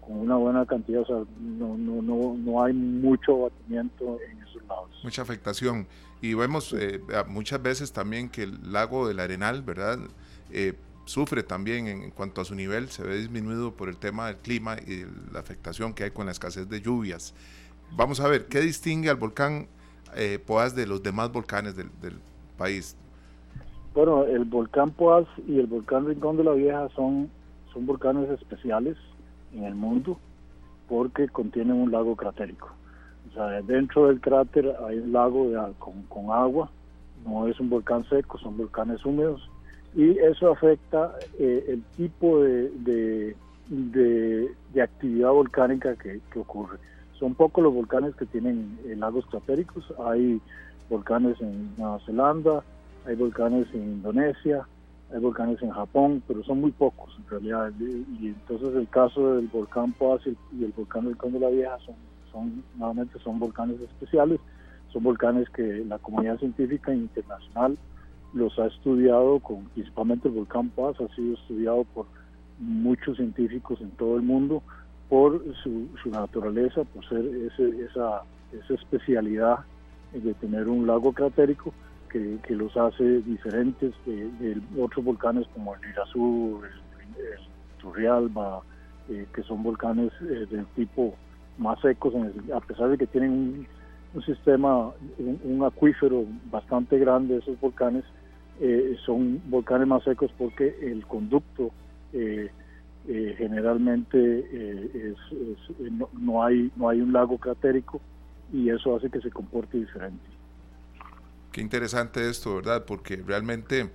[0.00, 4.62] con una buena cantidad, o sea, no, no, no, no hay mucho abatimiento en esos
[4.66, 4.90] lados.
[5.02, 5.86] Mucha afectación.
[6.22, 9.98] Y vemos eh, muchas veces también que el lago del Arenal, ¿verdad?
[10.50, 10.74] Eh,
[11.06, 14.76] sufre también en, cuanto a su nivel, se ve disminuido por el tema del clima
[14.76, 17.34] y la afectación que hay con la escasez de lluvias.
[17.96, 19.68] Vamos a ver, ¿qué distingue al volcán
[20.16, 21.88] eh, Poás de los demás volcanes del,
[22.58, 22.96] país?
[23.94, 27.30] Bueno, el volcán Poás y el volcán Rincón de la Vieja son,
[27.72, 28.96] son volcanes especiales
[29.52, 30.18] en el mundo
[30.88, 32.70] porque contienen un lago cratérico.
[33.30, 36.70] O sea, dentro del cráter hay un lago con, agua,
[37.24, 39.50] no es un volcán seco, son volcanes húmedos
[39.96, 42.70] y eso afecta eh, el tipo de,
[43.66, 46.76] de, actividad volcánica que, ocurre.
[47.18, 50.38] Son pocos los volcanes que tienen eh, lagos cratéricos, hay
[50.90, 52.62] volcanes en Nueva Zelanda,
[53.06, 54.68] hay volcanes en Indonesia,
[55.10, 57.72] hay volcanes en Japón, pero son muy pocos en realidad.
[57.80, 61.78] Y, entonces el caso del volcán Poás y el volcán del Conde de la Vieja
[61.86, 61.94] son,
[62.30, 64.40] son, nuevamente son volcanes especiales,
[64.92, 67.78] son volcanes que la comunidad científica internacional
[68.34, 72.06] los ha estudiado, con, principalmente el volcán Poás ha sido estudiado por
[72.58, 74.62] muchos científicos en todo el mundo
[75.08, 78.22] por su, su naturaleza, por ser ese, esa,
[78.52, 79.58] esa especialidad
[80.12, 81.72] de tener un lago cratérico
[82.08, 86.86] que, los hace diferentes de, otros volcanes como el Irazú, el,
[87.78, 88.62] Turrialba,
[89.08, 91.14] eh, que son volcanes eh, del tipo
[91.58, 92.14] más secos,
[92.54, 93.66] a pesar de que tienen
[94.14, 98.04] un, sistema, un, acuífero bastante grande, esos volcanes
[98.60, 101.70] eh, son volcanes más secos porque el conducto
[103.06, 104.38] generalmente
[104.94, 105.16] es,
[105.92, 108.00] no, no, hay, no hay un lago cratérico
[108.52, 110.24] y eso hace que se comporte diferente.
[111.52, 112.84] Qué interesante esto, ¿verdad?
[112.86, 113.90] Porque realmente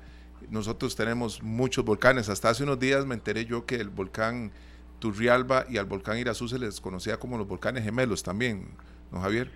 [0.49, 2.29] nosotros tenemos muchos volcanes.
[2.29, 4.51] Hasta hace unos días me enteré yo que el volcán
[4.99, 8.65] Turrialba y al volcán Irazú se les conocía como los volcanes gemelos también,
[9.11, 9.49] ¿no, Javier?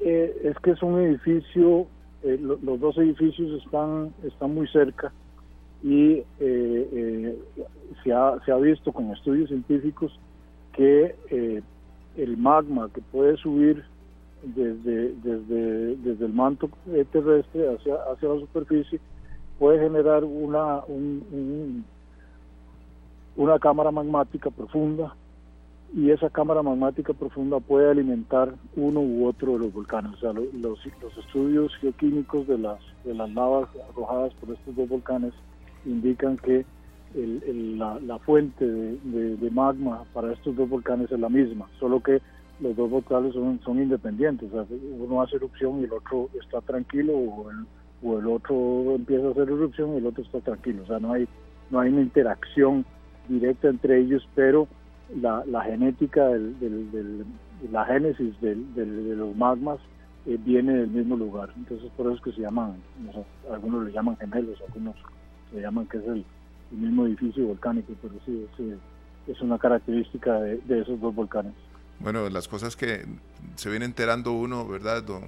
[0.00, 1.86] Eh, es que es un edificio,
[2.24, 5.12] eh, los dos edificios están, están muy cerca
[5.82, 7.38] y eh,
[8.02, 10.18] se, ha, se ha visto con estudios científicos
[10.72, 11.14] que
[12.16, 13.84] el magma que puede subir
[14.42, 16.68] desde, desde, desde el manto
[17.12, 19.00] terrestre hacia, hacia la superficie
[19.58, 20.80] puede generar una,
[23.36, 25.14] una cámara magmática profunda
[25.96, 30.14] y esa cámara magmática profunda puede alimentar uno u otro de los volcanes.
[30.14, 34.88] O sea, los, los estudios geoquímicos de las, de las lavas arrojadas por estos dos
[34.88, 35.32] volcanes
[35.84, 36.64] indican que
[37.14, 42.00] el, la, la, fuente de, de, magma para estos dos volcanes es la misma, solo
[42.00, 42.20] que
[42.58, 44.50] los dos volcanes son, son independientes,
[44.98, 47.66] uno hace erupción y el otro está tranquilo o el,
[48.02, 51.12] o el otro empieza a hacer erupción y el otro está tranquilo, o sea, no
[51.12, 51.28] hay,
[51.70, 52.84] no hay una interacción
[53.28, 54.66] directa entre ellos, pero
[55.20, 57.24] la, la genética, del, del,
[57.70, 58.56] la génesis de
[59.16, 59.78] los magmas
[60.26, 62.76] eh, viene del mismo lugar, entonces por eso es que se llaman,
[63.50, 64.96] algunos le llaman gemelos, algunos
[65.52, 66.24] le llaman que es el,
[66.70, 68.48] mismo edificio volcánico, pero sí,
[69.28, 71.52] es una característica de esos dos volcanes.
[72.00, 73.06] Bueno, las cosas que
[73.54, 75.22] se viene enterando uno, ¿verdad, don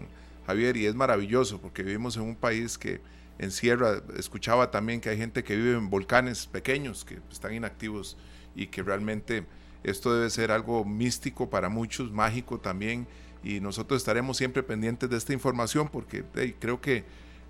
[0.47, 0.77] Javier?
[0.77, 3.01] Y es maravilloso porque vivimos en un país que
[3.39, 8.17] encierra, escuchaba también que hay gente que vive en volcanes pequeños, que están inactivos
[8.55, 9.45] y que realmente
[9.91, 13.07] esto debe ser algo místico para muchos, mágico también,
[13.43, 16.25] y nosotros estaremos siempre pendientes de esta información porque
[16.59, 17.05] creo que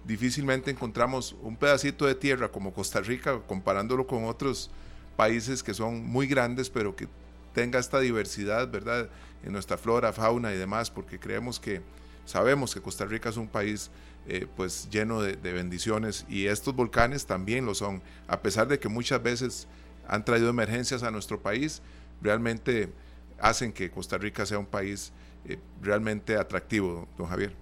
[0.04, 4.70] difícilmente encontramos un pedacito de tierra como Costa Rica, comparándolo con otros
[5.16, 7.08] países que son muy grandes, pero que
[7.54, 9.08] tenga esta diversidad, ¿verdad?
[9.42, 11.80] En nuestra flora, fauna y demás, porque creemos que
[12.26, 13.90] sabemos que Costa Rica es un país
[14.28, 18.88] eh, pues lleno de, bendiciones y estos volcanes también lo son, a pesar de que
[18.88, 19.68] muchas veces
[20.08, 21.80] han traído emergencias a nuestro país,
[22.20, 22.88] realmente
[23.38, 25.12] hacen que Costa Rica sea un país
[25.44, 27.52] eh, realmente atractivo, don Javier.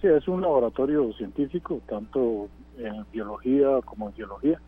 [0.00, 4.60] Sí, es un laboratorio científico, tanto en biología como en geología.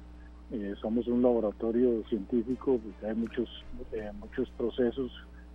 [0.50, 5.12] Eh, somos un laboratorio científico, porque hay muchos, eh, muchos procesos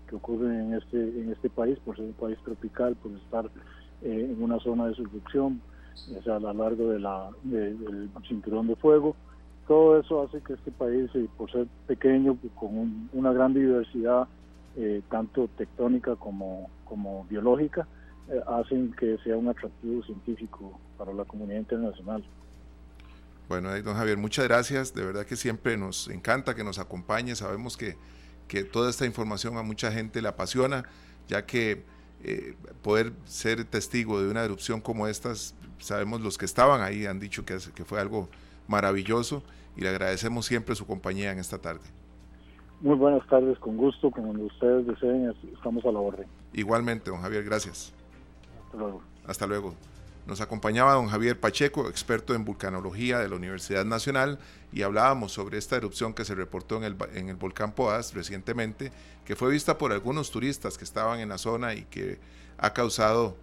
[0.07, 3.45] que ocurren en este, en este país, por ser un país tropical, por estar
[4.03, 5.61] eh, en una zona de subducción,
[6.27, 9.15] a lo largo de la, del cinturón de fuego.
[9.67, 14.27] Todo eso hace que este país, por ser pequeño, con una gran diversidad,
[15.09, 16.69] tanto tectónica como,
[17.29, 17.87] biológica,
[18.47, 22.23] hacen que sea un atractivo científico para la comunidad internacional.
[23.47, 24.93] Bueno, don Javier, muchas gracias.
[24.93, 27.35] De verdad que siempre nos encanta que nos acompañe.
[27.35, 27.95] Sabemos que,
[28.47, 30.85] que toda esta información a mucha gente le apasiona,
[31.27, 31.83] ya que
[32.23, 37.19] eh, poder ser testigo de una erupción como estas, sabemos los que estaban ahí han
[37.19, 38.29] dicho que, que fue algo
[38.67, 39.43] maravilloso
[39.75, 41.81] y le agradecemos siempre su compañía en esta tarde.
[42.81, 46.27] muy buenas tardes, con gusto, como ustedes deseen, estamos a la orden.
[46.53, 47.93] Igualmente, don Javier, gracias.
[48.65, 49.01] Hasta luego.
[49.25, 49.75] Hasta luego.
[50.25, 54.39] Nos acompañaba don Javier Pacheco, experto en vulcanología de la Universidad Nacional,
[54.71, 58.91] y hablábamos sobre esta erupción que se reportó en el, en el volcán Poás recientemente,
[59.25, 62.19] que fue vista por algunos turistas que estaban en la zona y que
[62.57, 63.35] ha causado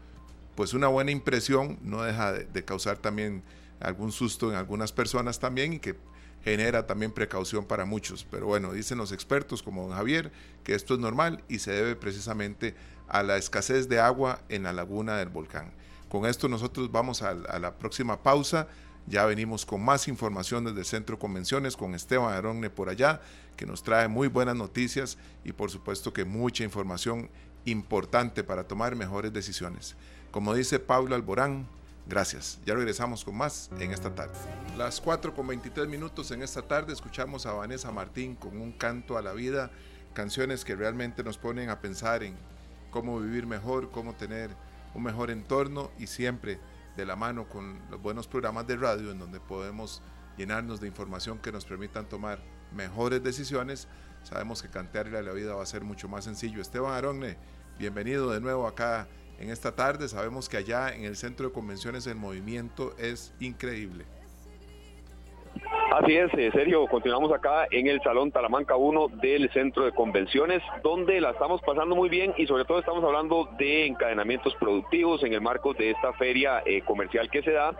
[0.54, 3.42] pues una buena impresión, no deja de causar también
[3.80, 5.96] algún susto en algunas personas también y que
[6.44, 8.24] genera también precaución para muchos.
[8.30, 10.32] Pero bueno, dicen los expertos como don Javier
[10.64, 12.74] que esto es normal y se debe precisamente
[13.08, 15.72] a la escasez de agua en la laguna del volcán.
[16.08, 18.68] Con esto nosotros vamos a, la próxima pausa.
[19.06, 23.20] Ya venimos con más información desde el Centro Convenciones con Esteban Aronne por allá,
[23.56, 27.30] que nos trae muy buenas noticias y por supuesto que mucha información
[27.64, 29.96] importante para tomar mejores decisiones.
[30.30, 31.66] Como dice Pablo Alborán,
[32.10, 32.58] Gracias.
[32.66, 34.34] Ya regresamos con más en esta tarde.
[34.76, 39.16] Las 4 con 23 minutos en esta tarde escuchamos a Vanessa Martín con un canto
[39.16, 39.70] a la vida,
[40.12, 42.34] canciones que realmente nos ponen a pensar en
[42.90, 44.50] cómo vivir mejor, cómo tener
[44.92, 46.58] un mejor entorno y siempre
[46.96, 50.02] de la mano con los buenos programas de radio en donde podemos
[50.36, 52.40] llenarnos de información que nos permitan tomar
[52.74, 53.86] mejores decisiones.
[54.24, 56.60] Sabemos que cantearle a la vida va a ser mucho más sencillo.
[56.60, 57.36] Esteban Aronne,
[57.78, 59.06] bienvenido de nuevo acá
[59.40, 60.08] en esta tarde.
[60.08, 64.04] Sabemos que allá en el centro de convenciones el movimiento es increíble.
[65.92, 70.62] Así es, eh, Sergio, continuamos acá en el Salón Talamanca 1 del Centro de Convenciones,
[70.84, 75.32] donde la estamos pasando muy bien y sobre todo estamos hablando de encadenamientos productivos en
[75.32, 77.74] el marco de esta feria eh, comercial que se da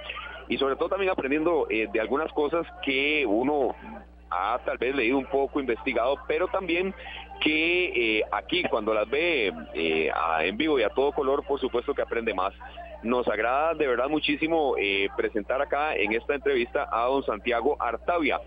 [0.48, 3.76] y sobre todo también aprendiendo eh, de algunas cosas que uno
[4.30, 6.92] ha tal vez leído un poco, investigado, pero también
[7.41, 10.11] que eh, aquí cuando las ve eh,
[10.41, 12.53] en vivo y a todo color, por supuesto que aprende más.
[13.03, 18.41] Nos agrada de verdad muchísimo eh, presentar acá en esta entrevista a don Santiago Artavia.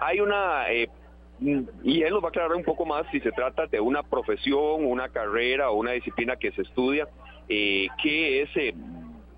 [0.00, 3.78] Hay una, y él nos va a aclarar un poco más si se trata de
[3.78, 7.08] una profesión, una carrera o una disciplina que se estudia,
[7.48, 8.74] que es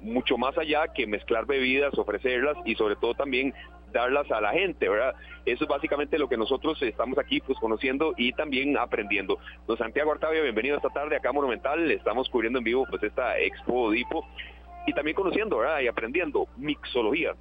[0.00, 3.52] mucho más allá que mezclar bebidas, ofrecerlas y sobre todo también
[3.92, 5.14] darlas a la gente, ¿verdad?
[5.44, 9.38] Eso es básicamente lo que nosotros estamos aquí pues conociendo y también aprendiendo.
[9.66, 13.38] Don Santiago Artavia, bienvenido esta tarde acá a Monumental, estamos cubriendo en vivo pues esta
[13.38, 14.26] Expo Dipo
[14.86, 15.80] y también conociendo, ¿verdad?
[15.80, 17.34] Y aprendiendo mixología.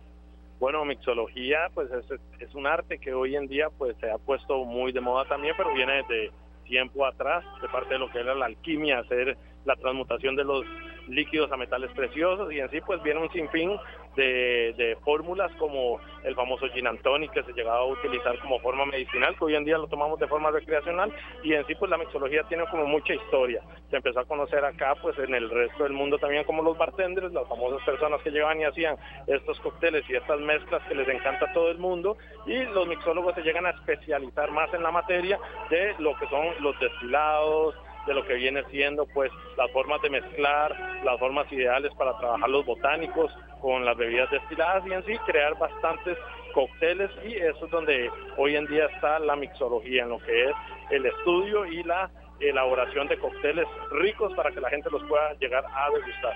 [0.59, 4.65] Bueno, mixología pues es, es un arte que hoy en día pues se ha puesto
[4.65, 6.31] muy de moda también, pero viene de
[6.65, 10.65] tiempo atrás, de parte de lo que era la alquimia, hacer la transmutación de los
[11.07, 13.77] líquidos a metales preciosos y en sí pues viene un sinfín
[14.15, 16.99] de, de fórmulas como el famoso gin and
[17.31, 20.27] que se llegaba a utilizar como forma medicinal, que hoy en día lo tomamos de
[20.27, 23.61] forma recreacional y en sí pues la mixología tiene como mucha historia.
[23.89, 27.31] Se empezó a conocer acá pues en el resto del mundo también como los bartenders,
[27.31, 28.97] las famosas personas que llegaban y hacían
[29.27, 33.35] estos cócteles y estas mezclas que les encanta a todo el mundo y los mixólogos
[33.35, 35.39] se llegan a especializar más en la materia
[35.69, 37.75] de lo que son los destilados,
[38.07, 42.49] de lo que viene siendo pues las formas de mezclar, las formas ideales para trabajar
[42.49, 43.31] los botánicos
[43.61, 46.17] con las bebidas destiladas y en sí crear bastantes
[46.53, 50.55] cócteles y eso es donde hoy en día está la mixología, en lo que es
[50.89, 55.65] el estudio y la elaboración de cócteles ricos para que la gente los pueda llegar
[55.65, 56.33] a degustar.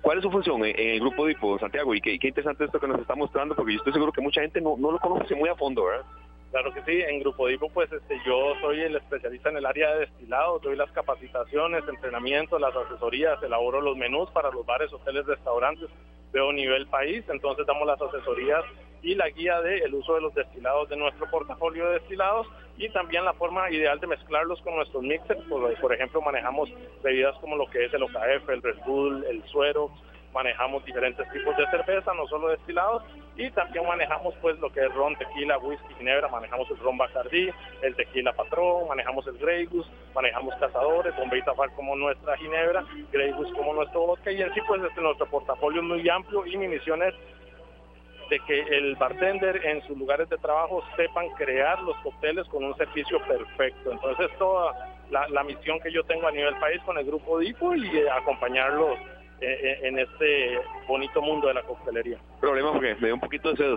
[0.00, 1.92] ¿Cuál es su función en el grupo de Santiago?
[1.92, 4.60] Y qué, interesante esto que nos está mostrando, porque yo estoy seguro que mucha gente
[4.60, 6.06] no, no lo conoce muy a fondo, ¿verdad?
[6.50, 9.92] Claro que sí, en Grupo Dipo pues este, yo soy el especialista en el área
[9.94, 15.26] de destilados, doy las capacitaciones, entrenamientos, las asesorías, elaboro los menús para los bares, hoteles,
[15.26, 15.90] restaurantes,
[16.32, 18.64] veo nivel país, entonces damos las asesorías
[19.02, 22.46] y la guía del el uso de los destilados de nuestro portafolio de destilados
[22.78, 26.70] y también la forma ideal de mezclarlos con nuestros mixers, por, por ejemplo manejamos
[27.02, 29.90] bebidas como lo que es el OKF, el Red Bull, el suero,
[30.32, 33.02] manejamos diferentes tipos de cerveza, no solo destilados,
[33.36, 37.50] y también manejamos pues lo que es ron, tequila, whisky, ginebra, manejamos el ron Bacardí,
[37.82, 43.32] el tequila patrón, manejamos el Grey Goose, manejamos cazadores, Bombay Tafal como nuestra ginebra, Grey
[43.32, 46.56] Goose como nuestro vodka, y en sí pues este, nuestro portafolio es muy amplio y
[46.56, 47.14] mi misión es
[48.28, 52.76] de que el bartender en sus lugares de trabajo sepan crear los cócteles con un
[52.76, 53.90] servicio perfecto.
[53.90, 54.74] Entonces toda
[55.10, 58.10] la, la misión que yo tengo a nivel país con el grupo DIPO y eh,
[58.10, 58.98] acompañarlos
[59.40, 62.18] en este bonito mundo de la coctelería.
[62.40, 63.74] Problema porque me dio un poquito de sed.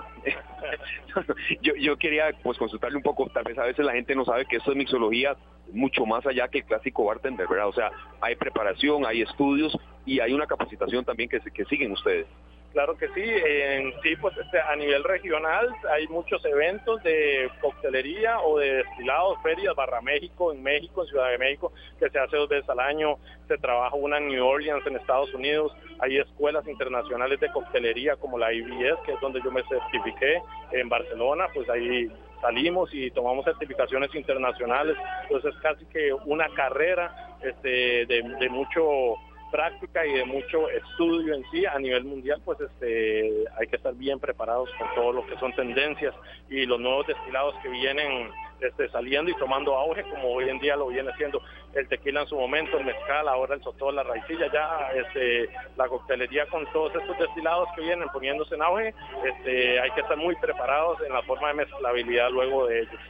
[1.62, 4.46] yo, yo quería pues consultarle un poco, tal vez a veces la gente no sabe
[4.46, 5.36] que esto es mixología
[5.72, 7.68] mucho más allá que el clásico bartender, ¿verdad?
[7.68, 7.92] O sea,
[8.22, 12.28] hay preparación, hay estudios y hay una capacitación también que, que siguen ustedes.
[12.72, 18.40] Claro que sí, en sí, pues este, a nivel regional hay muchos eventos de coctelería
[18.40, 22.38] o de destilados, ferias, Barra México, en México, en Ciudad de México, que se hace
[22.38, 23.18] dos veces al año,
[23.50, 28.38] se trabaja una en New Orleans, en Estados Unidos, hay escuelas internacionales de coctelería como
[28.38, 30.42] la IBS, que es donde yo me certifiqué,
[30.72, 32.10] en Barcelona, pues ahí
[32.40, 39.18] salimos y tomamos certificaciones internacionales, entonces es casi que una carrera este, de, de mucho
[39.52, 43.94] práctica y de mucho estudio en sí a nivel mundial, pues este, hay que estar
[43.94, 46.16] bien preparados con todo lo que son tendencias
[46.50, 48.32] y los nuevos destilados que vienen
[48.62, 51.42] este, saliendo y tomando auge, como hoy en día lo viene haciendo
[51.74, 55.88] el tequila en su momento, el mezcal, ahora el sotol, la raicilla, ya este, la
[55.88, 58.94] coctelería con todos estos destilados que vienen poniéndose en auge,
[59.26, 63.02] este, hay que estar muy preparados en la forma de mezclabilidad luego de ellos.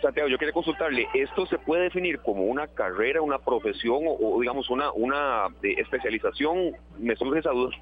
[0.00, 4.68] Santiago, yo quería consultarle, ¿esto se puede definir como una carrera, una profesión o, digamos
[4.70, 6.76] una, una de especialización?
[6.98, 7.74] Me surge esa duda.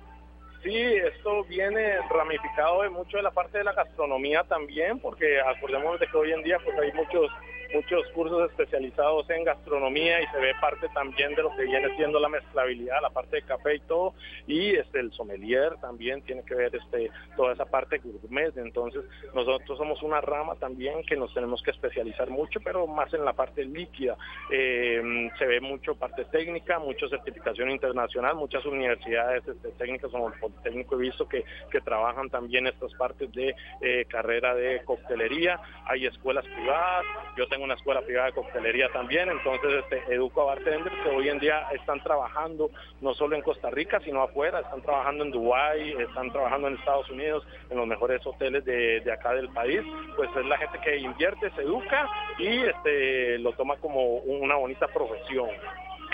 [0.63, 6.01] Sí, esto viene ramificado de mucho de la parte de la gastronomía también, porque acordémonos
[6.01, 7.31] de que hoy en día pues hay muchos
[7.73, 12.19] muchos cursos especializados en gastronomía y se ve parte también de lo que viene siendo
[12.21, 14.15] la mezclabilidad, la parte de café y todo,
[14.47, 19.05] y este el sommelier también tiene que ver este toda esa parte gourmet, entonces
[19.35, 23.33] nosotros somos una rama también que nos tenemos que especializar mucho, pero más en la
[23.33, 24.17] parte líquida,
[24.51, 30.39] eh, se ve mucho parte técnica, mucha certificación internacional, muchas universidades este, técnicas como el
[30.39, 36.07] Politécnico he visto que, que trabajan también estas partes de eh, carrera de coctelería, hay
[36.07, 37.05] escuelas privadas,
[37.37, 41.29] yo tengo una escuela privada de coctelería también, entonces este, educo a bartenders que hoy
[41.29, 45.93] en día están trabajando no solo en Costa Rica, sino afuera, están trabajando en Dubái,
[46.01, 49.83] están trabajando en Estados Unidos, en los mejores hoteles de, de acá del país,
[50.17, 52.09] pues es la gente que invierte, se educa
[52.39, 55.49] y este, lo toma como una bonita profesión.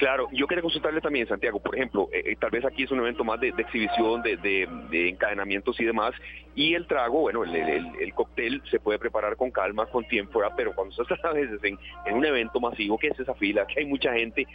[0.01, 3.01] Claro, yo quería consultarle también, Santiago, por ejemplo, eh, eh, tal vez aquí es un
[3.01, 4.66] evento más de, exhibición, de,
[5.11, 6.14] encadenamientos y demás,
[6.55, 10.94] y el trago, bueno, el, cóctel se puede preparar con calma, con tiempo, pero cuando
[10.94, 11.78] se está a veces en,
[12.14, 14.46] un evento masivo, que es esa fila, que hay mucha gente,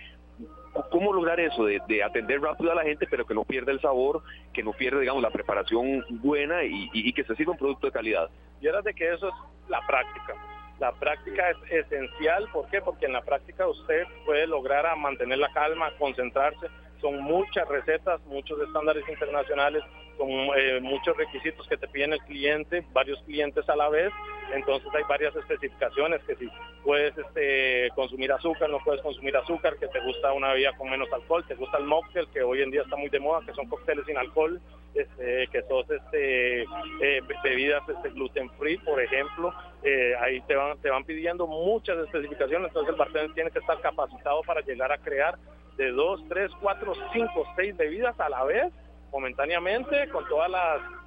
[0.90, 4.24] ¿cómo lograr eso de, atender rápido a la gente, pero que no pierda el sabor,
[4.52, 8.32] que no pierda, digamos, la preparación buena y, que se sirva un producto de calidad?
[8.62, 9.36] Y ahora de que eso es
[9.70, 10.34] la práctica
[10.80, 12.82] la práctica es esencial, ¿por qué?
[12.82, 16.68] Porque en la práctica usted puede lograr a mantener la calma, concentrarse.
[17.00, 19.84] Son muchas recetas, muchos estándares internacionales,
[20.18, 24.12] con eh, muchos requisitos que te piden el cliente, varios clientes a la vez.
[24.54, 26.50] Entonces hay varias especificaciones que si
[26.84, 31.12] puedes este, consumir azúcar, no puedes consumir azúcar, que te gusta una bebida con menos
[31.12, 33.68] alcohol, te gusta el mocktail, que hoy en día está muy de moda, que son
[33.68, 34.62] cócteles sin alcohol,
[34.94, 39.54] este, que son este, eh, bebidas este, gluten free, por ejemplo.
[39.88, 43.80] Eh, ahí te van, te van pidiendo muchas especificaciones, entonces el bartender tiene que estar
[43.82, 45.38] capacitado para llegar a crear
[45.78, 48.74] de dos, tres, cuatro, cinco, seis bebidas a la vez
[49.12, 50.48] momentáneamente con todos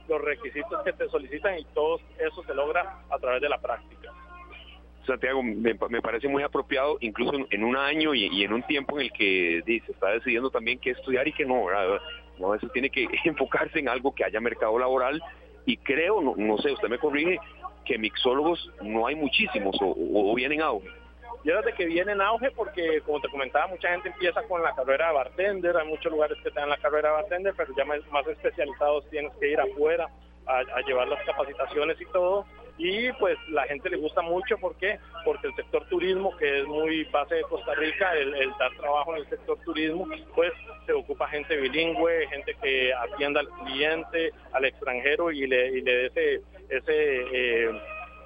[0.08, 4.12] los requisitos que te solicitan y todo eso se logra a través de la práctica.
[5.04, 9.12] Santiago, me, parece muy apropiado, incluso en, un año y, en un tiempo en el
[9.12, 13.80] que se está decidiendo también qué estudiar y qué no, a veces tiene que enfocarse
[13.80, 15.20] en algo que haya mercado laboral
[15.68, 17.38] y creo, no, sé, usted me corrige,
[17.84, 20.88] que mixólogos no hay muchísimos o, o vienen a auge.
[21.44, 24.74] Y de que viene en auge porque, como te comentaba, mucha gente empieza con la
[24.74, 27.84] carrera de bartender, hay muchos lugares que te dan la carrera de bartender, pero ya
[27.84, 30.08] más, especializados tienes que ir afuera
[30.46, 32.46] a, llevar las capacitaciones y todo.
[32.78, 34.98] Y pues la gente le gusta mucho, ¿por qué?
[35.24, 39.22] Porque el sector turismo, que es muy base de Costa Rica, el, dar trabajo en
[39.22, 40.52] el sector turismo, pues
[40.86, 45.92] se ocupa gente bilingüe, gente que atienda al cliente, al extranjero y le, y le
[45.92, 46.42] dé ese...
[46.68, 47.80] ese eh,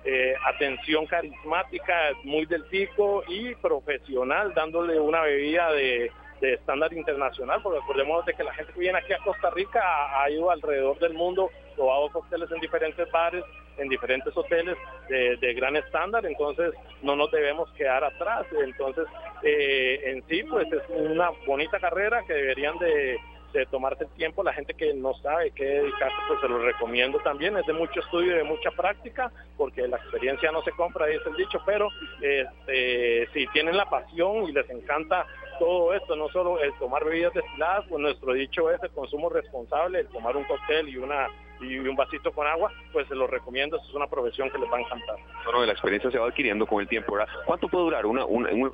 [0.04, 1.94] eh, atención carismática,
[2.24, 8.42] muy del pico y profesional, dándole una bebida de, estándar internacional, porque recordemos de que
[8.42, 9.80] la gente que viene aquí a Costa Rica
[10.20, 13.44] ha, ido alrededor del mundo, probado cócteles en diferentes bares,
[13.78, 14.76] en diferentes hoteles
[15.08, 18.46] de, gran estándar, entonces no nos debemos quedar atrás.
[18.64, 19.04] Entonces,
[19.42, 23.18] eh, en sí, pues es una bonita carrera que deberían de
[23.52, 27.18] de tomarse el tiempo, la gente que no sabe qué dedicarse, pues se lo recomiendo
[27.20, 31.08] también, es de mucho estudio y de mucha práctica, porque la experiencia no se compra,
[31.08, 31.88] es el dicho, pero
[32.20, 35.26] este, si tienen la pasión y les encanta
[35.58, 40.00] todo esto, no solo el tomar bebidas destiladas, pues nuestro dicho es el consumo responsable,
[40.00, 41.28] el tomar un cóctel y una
[41.62, 44.76] y un vasito con agua, pues se lo recomiendo, es una profesión que les va
[44.76, 45.16] a encantar.
[45.44, 47.16] Bueno, la experiencia se va adquiriendo con el tiempo.
[47.46, 48.24] ¿Cuánto puede durar una,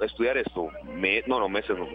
[0.03, 0.70] estudiar esto?
[1.26, 1.89] no, no, meses, no.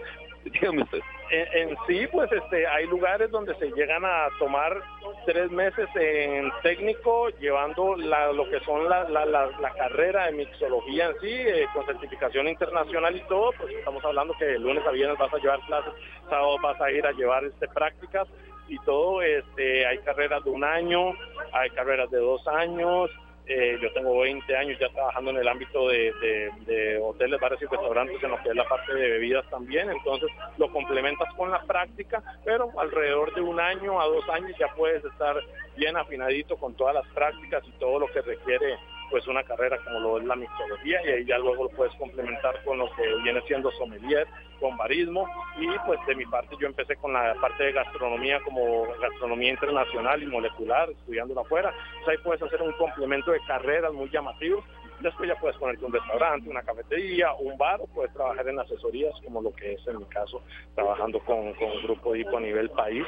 [1.30, 4.80] En, sí, pues este, hay lugares donde se llegan a tomar
[5.26, 11.66] tres meses en técnico, llevando lo que son la, carrera de mixología en sí, eh,
[11.72, 15.38] con certificación internacional y todo, pues estamos hablando que el lunes a viernes vas a
[15.38, 15.92] llevar clases,
[16.28, 18.28] sábado vas a ir a llevar este prácticas
[18.68, 21.12] y todo, este, hay carreras de un año,
[21.52, 23.10] hay carreras de dos años,
[23.46, 28.22] eh, yo tengo 20 años ya trabajando en el ámbito de, hoteles, bares y restaurantes,
[28.22, 29.90] en lo que es la parte de bebidas también.
[29.90, 34.68] Entonces lo complementas con la práctica, pero alrededor de un año a dos años ya
[34.74, 35.36] puedes estar
[35.76, 38.78] bien afinadito con todas las prácticas y todo lo que requiere
[39.10, 42.62] pues una carrera como lo es la mixología y ahí ya luego lo puedes complementar
[42.64, 44.26] con lo que viene siendo sommelier,
[44.60, 45.28] con barismo
[45.58, 50.22] y pues de mi parte yo empecé con la parte de gastronomía como gastronomía internacional
[50.22, 51.72] y molecular, estudiándola afuera.
[52.06, 54.64] ahí puedes hacer un complemento de carreras muy llamativos
[55.00, 59.12] Después ya puedes ponerte un restaurante, una cafetería, un bar o puedes trabajar en asesorías
[59.24, 60.42] como lo que es en mi caso,
[60.74, 63.04] trabajando con, con Grupo IPO a nivel país,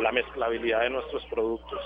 [0.00, 1.80] la mezclabilidad de nuestros productos.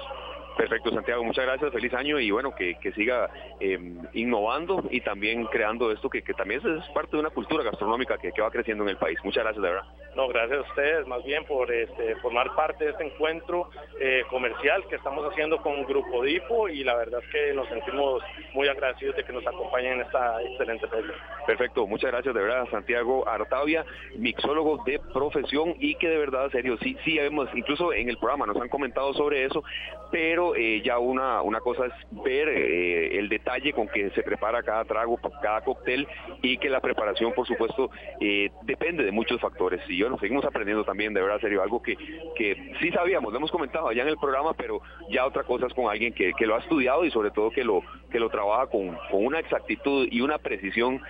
[0.57, 3.29] Perfecto, Santiago, muchas gracias, feliz año y bueno, que, siga
[3.61, 8.33] em, innovando y también creando esto que, también es parte de una cultura gastronómica que,
[8.41, 9.19] va creciendo en el país.
[9.23, 9.85] Muchas gracias, de verdad.
[10.15, 13.69] No, gracias a ustedes, más bien por este, formar parte de este encuentro
[14.01, 18.23] eh, comercial que estamos haciendo con Grupo Dipo y la verdad es que nos sentimos
[18.55, 21.13] muy agradecidos de que nos acompañen en esta excelente feria.
[21.47, 23.85] Perfecto, muchas gracias de verdad, Santiago Artavia,
[24.17, 28.47] mixólogo de profesión y que de verdad, serio, sí, sí, hemos, incluso en el programa
[28.47, 29.63] nos han comentado sobre eso,
[30.11, 34.63] pero eh, ya una, una cosa es ver eh, el detalle con que se prepara
[34.63, 36.07] cada trago, cada cóctel
[36.43, 37.91] y que la preparación, por supuesto,
[38.21, 39.81] eh, depende de muchos factores.
[39.89, 41.97] Y bueno, seguimos aprendiendo también, de verdad, serio, algo que,
[42.37, 44.81] que sí sabíamos, lo hemos comentado allá en el programa, pero
[45.11, 47.65] ya otra cosa es con alguien que, que lo ha estudiado y sobre todo que
[47.65, 51.01] lo, que lo trabaja con, con una exactitud y una precisión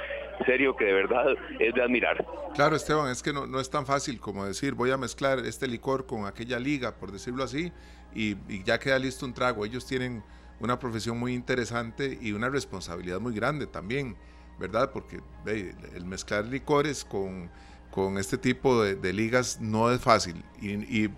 [0.45, 1.27] serio que de verdad
[1.59, 2.25] es de admirar.
[2.55, 5.67] Claro, Esteban, es que no, no, es tan fácil como decir voy a mezclar este
[5.67, 7.73] licor con aquella liga, por decirlo así,
[8.17, 9.65] y, ya queda listo un trago.
[9.65, 10.23] Ellos tienen
[10.61, 14.17] una profesión muy interesante y una responsabilidad muy grande también,
[14.59, 14.91] ¿verdad?
[14.93, 17.51] Porque el mezclar licores con,
[17.91, 20.43] con este tipo de, ligas no es fácil.
[20.61, 21.11] Y, y,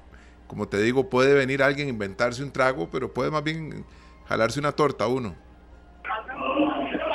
[0.46, 3.84] como te digo, puede venir alguien a inventarse un trago, pero puede más bien
[4.26, 5.34] jalarse una torta uno.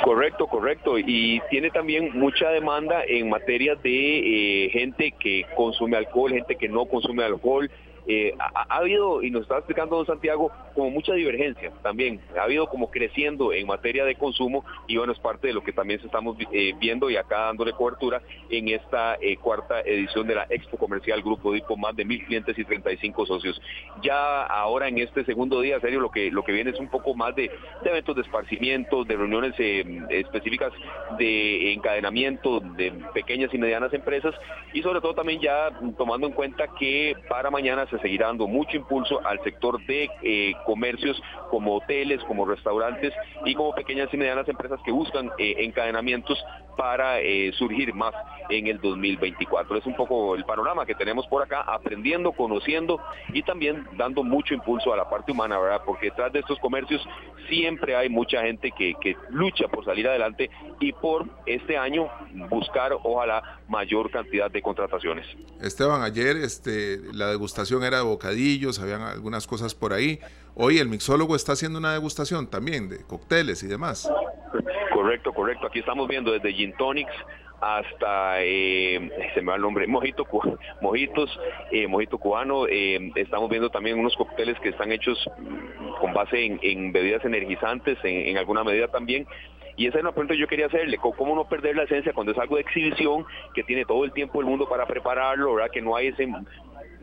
[0.04, 0.98] Correcto, correcto.
[0.98, 6.68] Y tiene también mucha demanda en materia de eh, gente que consume alcohol, gente que
[6.68, 7.70] no consume alcohol,
[8.06, 12.20] eh, ha, habido, y nos estaba explicando don Santiago, como mucha divergencia también.
[12.38, 15.72] Ha habido como creciendo en materia de consumo y bueno, es parte de lo que
[15.72, 20.46] también estamos eh, viendo y acá dándole cobertura en esta eh, cuarta edición de la
[20.50, 23.60] Expo Comercial Grupo Dipo, más de mil clientes y 35 socios.
[24.02, 27.14] Ya ahora en este segundo día, serio, lo que, lo que viene es un poco
[27.14, 27.50] más de,
[27.84, 29.54] eventos de esparcimiento, de reuniones
[30.10, 30.72] específicas
[31.18, 34.34] de encadenamiento de pequeñas y medianas empresas
[34.72, 38.76] y sobre todo también ya tomando en cuenta que para mañana se seguirá dando mucho
[38.76, 41.20] impulso al sector de eh, comercios
[41.50, 43.12] como hoteles, como restaurantes
[43.44, 46.42] y como pequeñas y medianas empresas que buscan eh, encadenamientos
[46.76, 48.14] para eh, surgir más
[48.48, 49.78] en el 2024.
[49.78, 53.00] Es un poco el panorama que tenemos por acá, aprendiendo, conociendo
[53.32, 55.82] y también dando mucho impulso a la parte humana, ¿verdad?
[55.84, 57.02] Porque detrás de estos comercios
[57.48, 58.94] siempre hay mucha gente que,
[59.30, 60.50] lucha por salir adelante
[60.80, 62.08] y por este año
[62.48, 65.26] buscar, ojalá, mayor cantidad de contrataciones.
[65.60, 70.18] Esteban, ayer este, la degustación era de bocadillos, habían algunas cosas por ahí.
[70.56, 74.08] Hoy el mixólogo está haciendo una degustación también de cócteles y demás.
[74.92, 75.66] Correcto, correcto.
[75.66, 77.12] Aquí estamos viendo desde gin tonics
[77.60, 80.26] hasta, eh, se me va el nombre, mojito,
[80.80, 81.40] mojitos,
[81.72, 82.68] eh, mojito cubano.
[82.68, 87.98] Eh, estamos viendo también unos cócteles que están hechos mm, con base en, bebidas energizantes,
[88.04, 89.26] en, alguna medida también.
[89.76, 92.30] Y esa es una pregunta que yo quería hacerle, ¿cómo no perder la esencia cuando
[92.30, 93.24] es algo de exhibición,
[93.54, 95.72] que tiene todo el tiempo el mundo para prepararlo, ¿verdad?
[95.72, 96.28] que no hay ese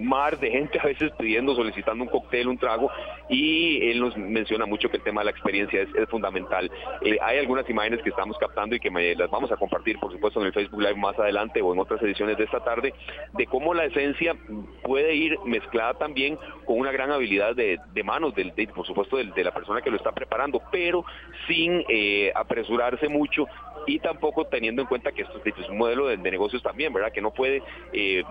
[0.01, 2.89] mar de gente a veces pidiendo, solicitando un cóctel, un trago,
[3.29, 6.69] y él nos menciona mucho que el tema de la experiencia es, fundamental.
[7.01, 10.41] Eh, hay algunas imágenes que estamos captando y que las vamos a compartir, por supuesto,
[10.41, 12.93] en el Facebook Live más adelante o en otras ediciones de esta tarde,
[13.33, 14.35] de cómo la esencia
[14.83, 19.51] puede ir mezclada también con una gran habilidad de, manos, del, por supuesto, de, la
[19.51, 21.05] persona que lo está preparando, pero
[21.47, 23.45] sin eh, apresurarse mucho
[23.87, 27.11] y tampoco teniendo en cuenta que esto es un modelo de, negocios también, ¿verdad?
[27.11, 27.61] Que no puede
[27.91, 28.23] eh,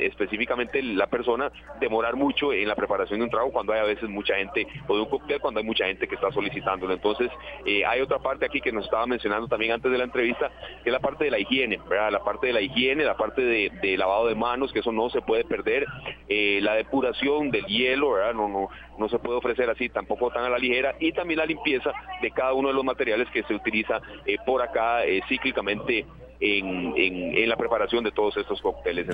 [0.00, 1.50] específicamente la persona
[1.80, 4.96] demorar mucho en la preparación de un trago cuando hay a veces mucha gente, o
[4.96, 6.92] de un cóctel cuando hay mucha gente que está solicitándolo.
[6.92, 7.30] Entonces,
[7.66, 10.50] eh, hay otra parte aquí que nos estaba mencionando también antes de la entrevista,
[10.82, 12.12] que es la parte de la higiene, ¿verdad?
[12.12, 15.20] La parte de la higiene, la parte de, lavado de manos, que eso no se
[15.22, 15.86] puede perder,
[16.28, 18.34] eh, la depuración del hielo, ¿verdad?
[18.34, 18.68] No, no,
[18.98, 22.30] no se puede ofrecer así tampoco tan a la ligera, y también la limpieza de
[22.30, 24.00] cada uno de los materiales que se utiliza
[24.46, 24.81] por acá
[25.28, 26.06] cíclicamente
[26.40, 29.06] en, en, la preparación de todos estos cócteles.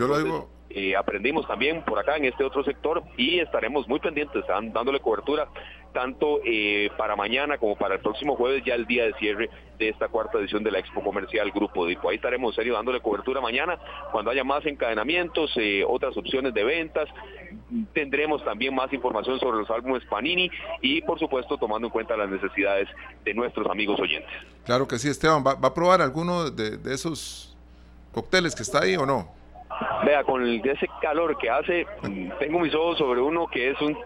[0.70, 5.48] Eh, aprendimos también por acá en este otro sector y estaremos muy pendientes, dándole cobertura
[5.98, 9.50] tanto eh, para mañana como para el próximo jueves, ya el día de cierre
[9.80, 12.08] de esta cuarta edición de la Expo Comercial Grupo Dipo.
[12.08, 13.76] Ahí estaremos serio dándole cobertura mañana
[14.12, 17.08] cuando haya más encadenamientos, eh, otras opciones de ventas.
[17.94, 20.48] Tendremos también más información sobre los álbumes Panini
[20.82, 22.88] y, por supuesto, tomando en cuenta las necesidades
[23.24, 24.30] de nuestros amigos oyentes.
[24.66, 25.42] Claro que sí, Esteban.
[25.44, 27.56] ¿Va, a probar alguno de, esos
[28.12, 29.28] cócteles que está ahí o no?
[30.04, 31.86] Vea, con ese calor que hace,
[32.38, 33.96] tengo mis ojos sobre uno que es un,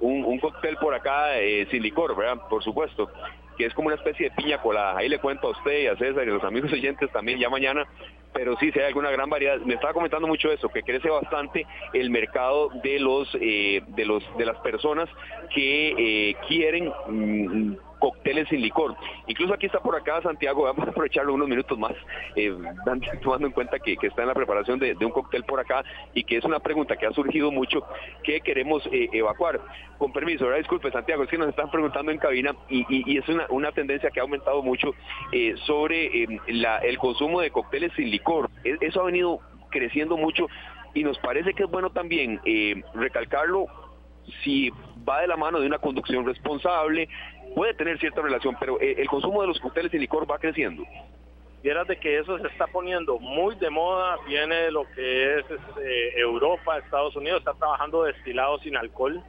[0.00, 2.42] un, un, cóctel por acá eh, sin licor, ¿verdad?
[2.48, 3.10] Por supuesto
[3.60, 4.96] que es como una especie de piña colada.
[4.96, 7.50] Ahí le cuento a usted y a César y a los amigos oyentes también ya
[7.50, 7.86] mañana,
[8.32, 9.58] pero sí, si hay alguna gran variedad.
[9.58, 14.22] Me estaba comentando mucho eso, que crece bastante el mercado de los eh, de los
[14.38, 15.10] de las personas
[15.54, 18.96] que eh, quieren mm, cócteles sin licor.
[19.28, 21.92] Incluso aquí está por acá Santiago, vamos a aprovecharlo unos minutos más,
[22.34, 22.52] eh,
[23.22, 26.38] tomando en cuenta que, está en la preparación de, un cóctel por acá y que
[26.38, 27.84] es una pregunta que ha surgido mucho
[28.24, 29.60] que queremos eh, evacuar.
[29.98, 30.58] Con permiso, ¿verdad?
[30.58, 34.22] disculpe Santiago, es que nos están preguntando en cabina y, es una, tendencia que ha
[34.22, 34.94] aumentado mucho
[35.30, 38.50] eh, sobre el consumo de cócteles sin licor.
[38.64, 40.46] E, eso ha venido creciendo mucho
[40.94, 42.40] y nos parece que es bueno también
[42.94, 43.66] recalcarlo
[44.42, 44.70] si
[45.08, 47.08] va de la mano de una conducción responsable,
[47.54, 50.84] puede tener cierta relación, pero eh, el consumo de los cócteles y licor va creciendo.
[51.62, 56.18] Vieras de que eso se está poniendo muy de moda, viene lo que es este,
[56.18, 59.22] Europa, Estados Unidos, está trabajando destilados sin alcohol,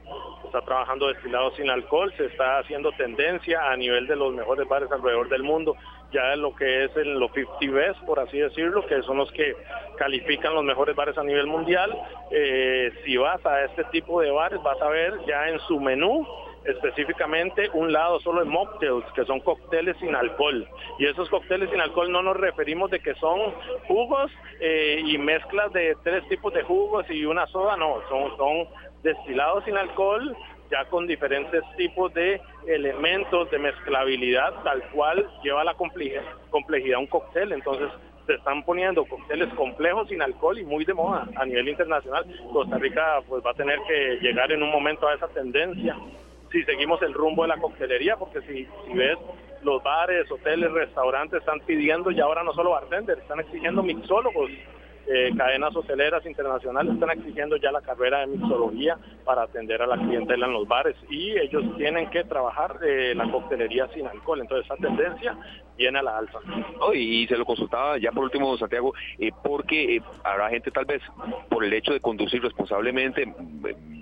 [0.46, 4.90] está trabajando destilados sin alcohol, se está haciendo tendencia a nivel de los mejores bares
[4.90, 5.76] alrededor del mundo,
[6.10, 9.54] ya lo que es en los 50 best, por así decirlo, que son los que
[9.98, 11.94] califican los mejores bares a nivel mundial.
[12.30, 16.26] Eh, si vas a este tipo de bares, vas a ver ya en su menú
[16.64, 20.66] específicamente un lado solo de mocktails, que son cócteles sin alcohol.
[20.98, 23.52] Y esos cócteles sin alcohol no nos referimos de que son
[23.88, 24.30] jugos
[24.60, 28.68] eh, y mezclas de tres tipos de jugos y una soda, no, son, son
[29.02, 30.36] destilados sin alcohol,
[30.70, 36.22] ya con diferentes tipos de elementos de mezclabilidad, tal cual lleva la complejidad,
[36.98, 37.52] un cóctel.
[37.52, 37.90] Entonces,
[38.26, 42.24] se están poniendo cócteles complejos sin alcohol y muy de moda a nivel internacional.
[42.52, 45.96] Costa Rica pues va a tener que llegar en un momento a esa tendencia
[46.52, 49.18] si seguimos el rumbo de la coctelería, porque si, ves
[49.62, 54.50] los bares, hoteles, restaurantes están pidiendo y ahora no solo bartenders, están exigiendo mixólogos
[55.06, 59.96] eh, cadenas hoteleras internacionales están exigiendo ya la carrera de mixología para atender a la
[59.96, 64.40] clientela en los bares y ellos tienen que trabajar eh, la coctelería sin alcohol.
[64.40, 65.36] Entonces esa tendencia
[65.76, 66.38] viene a la alza.
[66.94, 71.02] y se lo consultaba ya por último, Santiago, eh, porque habrá gente tal vez
[71.48, 73.32] por el hecho de conducir responsablemente,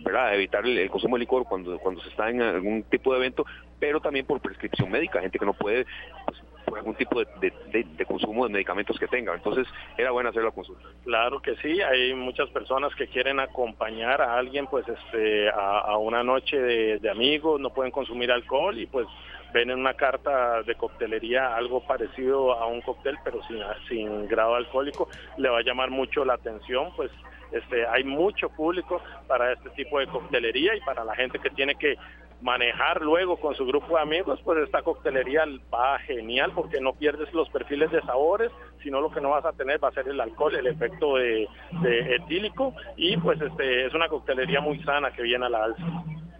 [0.04, 0.34] ¿verdad?
[0.34, 3.44] evitar el, consumo de licor cuando, cuando se está en algún tipo de evento,
[3.78, 5.86] pero también por prescripción médica, gente que no puede
[6.26, 6.42] pues,
[6.76, 9.34] algún tipo de, consumo de medicamentos que tenga.
[9.34, 9.66] Entonces,
[9.96, 10.88] era bueno hacer la consulta.
[11.04, 16.22] Claro que sí, hay muchas personas que quieren acompañar a alguien pues este a, una
[16.22, 19.06] noche de, amigos, no pueden consumir alcohol y pues
[19.52, 24.54] ven en una carta de coctelería algo parecido a un cóctel pero sin, sin grado
[24.54, 27.10] alcohólico, le va a llamar mucho la atención, pues
[27.52, 31.74] este, hay mucho público para este tipo de coctelería y para la gente que tiene
[31.74, 31.96] que
[32.40, 37.32] manejar luego con su grupo de amigos, pues esta coctelería va genial porque no pierdes
[37.34, 38.50] los perfiles de sabores,
[38.82, 41.48] sino lo que no vas a tener va a ser el alcohol, el efecto de,
[41.82, 45.84] etílico y pues este es una coctelería muy sana que viene a la alza.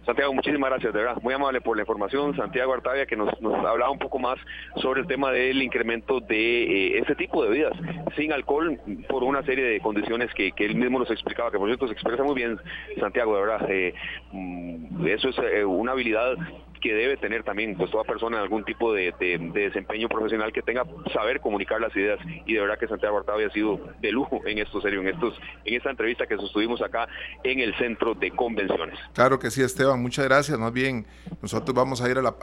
[0.05, 1.21] Santiago, muchísimas gracias, de verdad.
[1.21, 2.35] Muy amable por la información.
[2.35, 4.37] Santiago Artavia, que nos, nos hablaba un poco más
[4.77, 7.73] sobre el tema del incremento de este tipo de bebidas
[8.15, 8.79] sin alcohol
[9.09, 12.23] por una serie de condiciones que, él mismo nos explicaba, que por cierto se expresa
[12.23, 12.59] muy bien,
[12.99, 13.65] Santiago, de verdad.
[13.69, 13.93] Eh,
[14.31, 16.35] mm, eso es eh, una habilidad
[16.81, 19.13] que debe tener también pues toda persona algún tipo de,
[19.53, 22.19] desempeño profesional que tenga saber comunicar las ideas.
[22.45, 25.39] Y de verdad que Santiago Artavia ha sido de lujo en esto serio en estos
[25.63, 27.07] en esta entrevista que sostuvimos acá
[27.43, 28.99] en el centro de convenciones.
[29.13, 30.57] Claro que sí Esteban muchas gracias.
[30.57, 31.05] Más bien
[31.41, 32.35] nosotros vamos a ir a la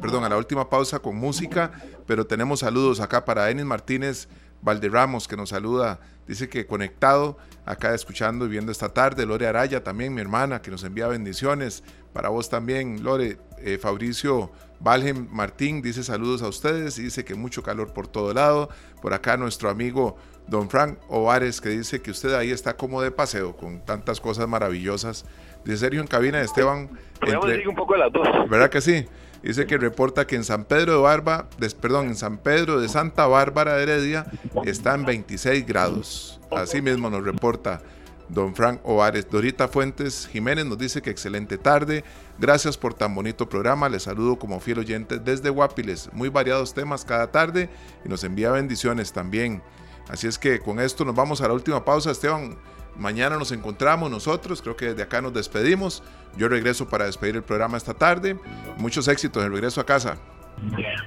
[0.00, 1.70] perdón a la última pausa con música
[2.06, 4.28] pero tenemos saludos acá para Enis Martínez
[4.62, 9.84] Valderramos que nos saluda, dice que conectado, acá escuchando y viendo esta tarde, Lore Araya
[9.84, 11.84] también, mi hermana, que nos envía bendiciones,
[12.16, 17.34] para vos también, Lore, eh, Fabricio Valgen Martín dice saludos a ustedes y dice que
[17.34, 18.70] mucho calor por todo lado,
[19.02, 20.16] por acá nuestro amigo
[20.48, 24.48] Don Frank Ovares que dice que usted ahí está como de paseo con tantas cosas
[24.48, 25.26] maravillosas.
[25.66, 26.88] Dice Sergio en cabina de Esteban.
[27.20, 28.26] Entre, un poco de las dos.
[28.48, 29.04] ¿Verdad que sí?
[29.42, 31.50] Dice que reporta que en San Pedro de Barba,
[31.82, 34.24] perdón, en San Pedro de Santa Bárbara de Heredia
[34.64, 36.40] está en 26 grados.
[36.50, 37.82] Así mismo nos reporta
[38.28, 39.28] don Frank Ovares.
[39.30, 42.04] Dorita Fuentes Jiménez nos dice que excelente tarde.
[42.38, 43.88] Gracias por tan bonito programa.
[43.88, 46.10] Les saludo como fiel oyente desde Guapiles.
[46.12, 47.68] Muy variados temas cada tarde
[48.04, 49.62] y nos envía bendiciones también.
[50.08, 52.56] Así es que con esto nos vamos a la última pausa, Esteban.
[52.96, 56.02] Mañana nos encontramos nosotros, creo que desde acá nos despedimos.
[56.36, 58.38] Yo regreso para despedir el programa esta tarde.
[58.78, 60.16] Muchos éxitos en el regreso a casa.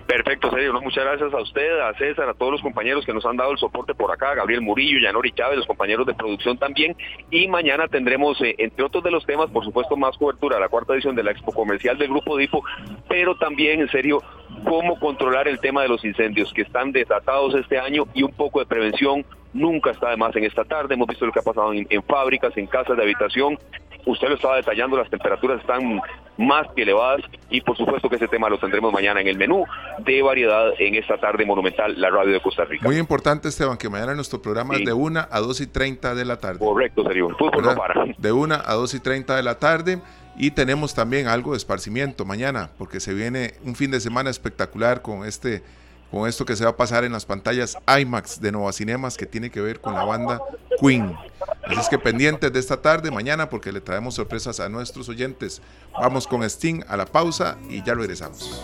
[0.06, 0.74] Perfecto, serio.
[0.82, 3.58] muchas gracias a usted, a César, a todos los compañeros que nos han dado el
[3.58, 6.96] soporte por acá, Gabriel Murillo, Yanori Chávez, los compañeros de producción también.
[7.32, 10.70] Y mañana tendremos, eh, entre otros de los temas, por supuesto, más cobertura a la
[10.70, 12.64] cuarta edición de la Expo Comercial del Grupo DIPO,
[13.08, 14.22] pero también, en serio,
[14.64, 18.60] cómo controlar el tema de los incendios que están desatados este año y un poco
[18.60, 20.94] de prevención nunca está de más en esta tarde.
[20.94, 23.58] Hemos visto lo que ha pasado en, fábricas, en casas de habitación,
[24.12, 26.02] usted lo estaba detallando, las temperaturas están
[26.38, 29.66] más que elevadas y por supuesto que ese tema lo tendremos mañana en el menú
[30.00, 32.86] de variedad en esta tarde monumental, la radio de Costa Rica.
[32.86, 36.26] Muy importante, Esteban, que mañana nuestro programa es de 1 a 2 y 30 de
[36.26, 36.60] la tarde.
[36.60, 37.30] Correcto, serio.
[37.38, 38.06] Fútbol no para.
[38.18, 40.00] De 1 a 2 y 30 de la tarde.
[40.38, 45.02] Y tenemos también algo de esparcimiento mañana, porque se viene un fin de semana espectacular
[45.02, 45.64] con este
[46.12, 49.26] con esto que se va a pasar en las pantallas IMAX de Nova Cinemas que
[49.26, 50.42] tiene que ver con la banda
[50.82, 51.16] Queen.
[51.64, 55.62] Así es que pendientes de esta tarde, mañana, porque le traemos sorpresas a nuestros oyentes.
[55.94, 58.64] Vamos con Sting a la pausa y ya regresamos.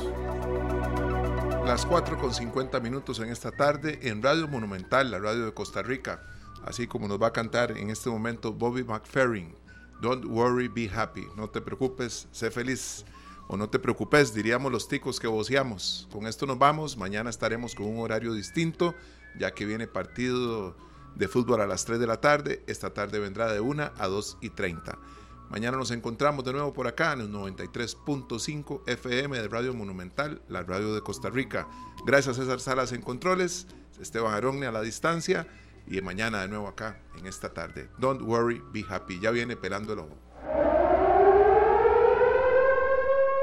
[1.66, 5.82] Las 4 con 50 minutos en esta tarde en Radio Monumental, la radio de Costa
[5.82, 6.22] Rica,
[6.64, 9.56] así como nos va a cantar en este momento Bobby McFerrin.
[10.02, 11.28] Don't worry, be happy.
[11.36, 13.06] No te preocupes, sé feliz
[13.48, 16.08] o no te preocupes, diríamos los ticos que voceamos.
[16.12, 18.96] Con esto nos vamos, mañana estaremos con un horario distinto,
[19.38, 20.76] ya que viene partido
[21.16, 24.38] de fútbol a las 3 de la tarde, esta tarde vendrá de 1 a 2
[24.42, 24.98] y 30.
[25.50, 30.64] Mañana nos encontramos de nuevo por acá en el 93.5 FM de Radio Monumental, la
[30.64, 31.68] radio de Costa Rica.
[32.06, 33.68] Gracias César Salas en controles,
[34.02, 35.48] Esteban Aronne a la distancia
[35.88, 37.90] y mañana de nuevo acá en esta tarde.
[38.00, 39.20] Don't worry, be happy.
[39.20, 40.95] Ya viene pelando el ojo.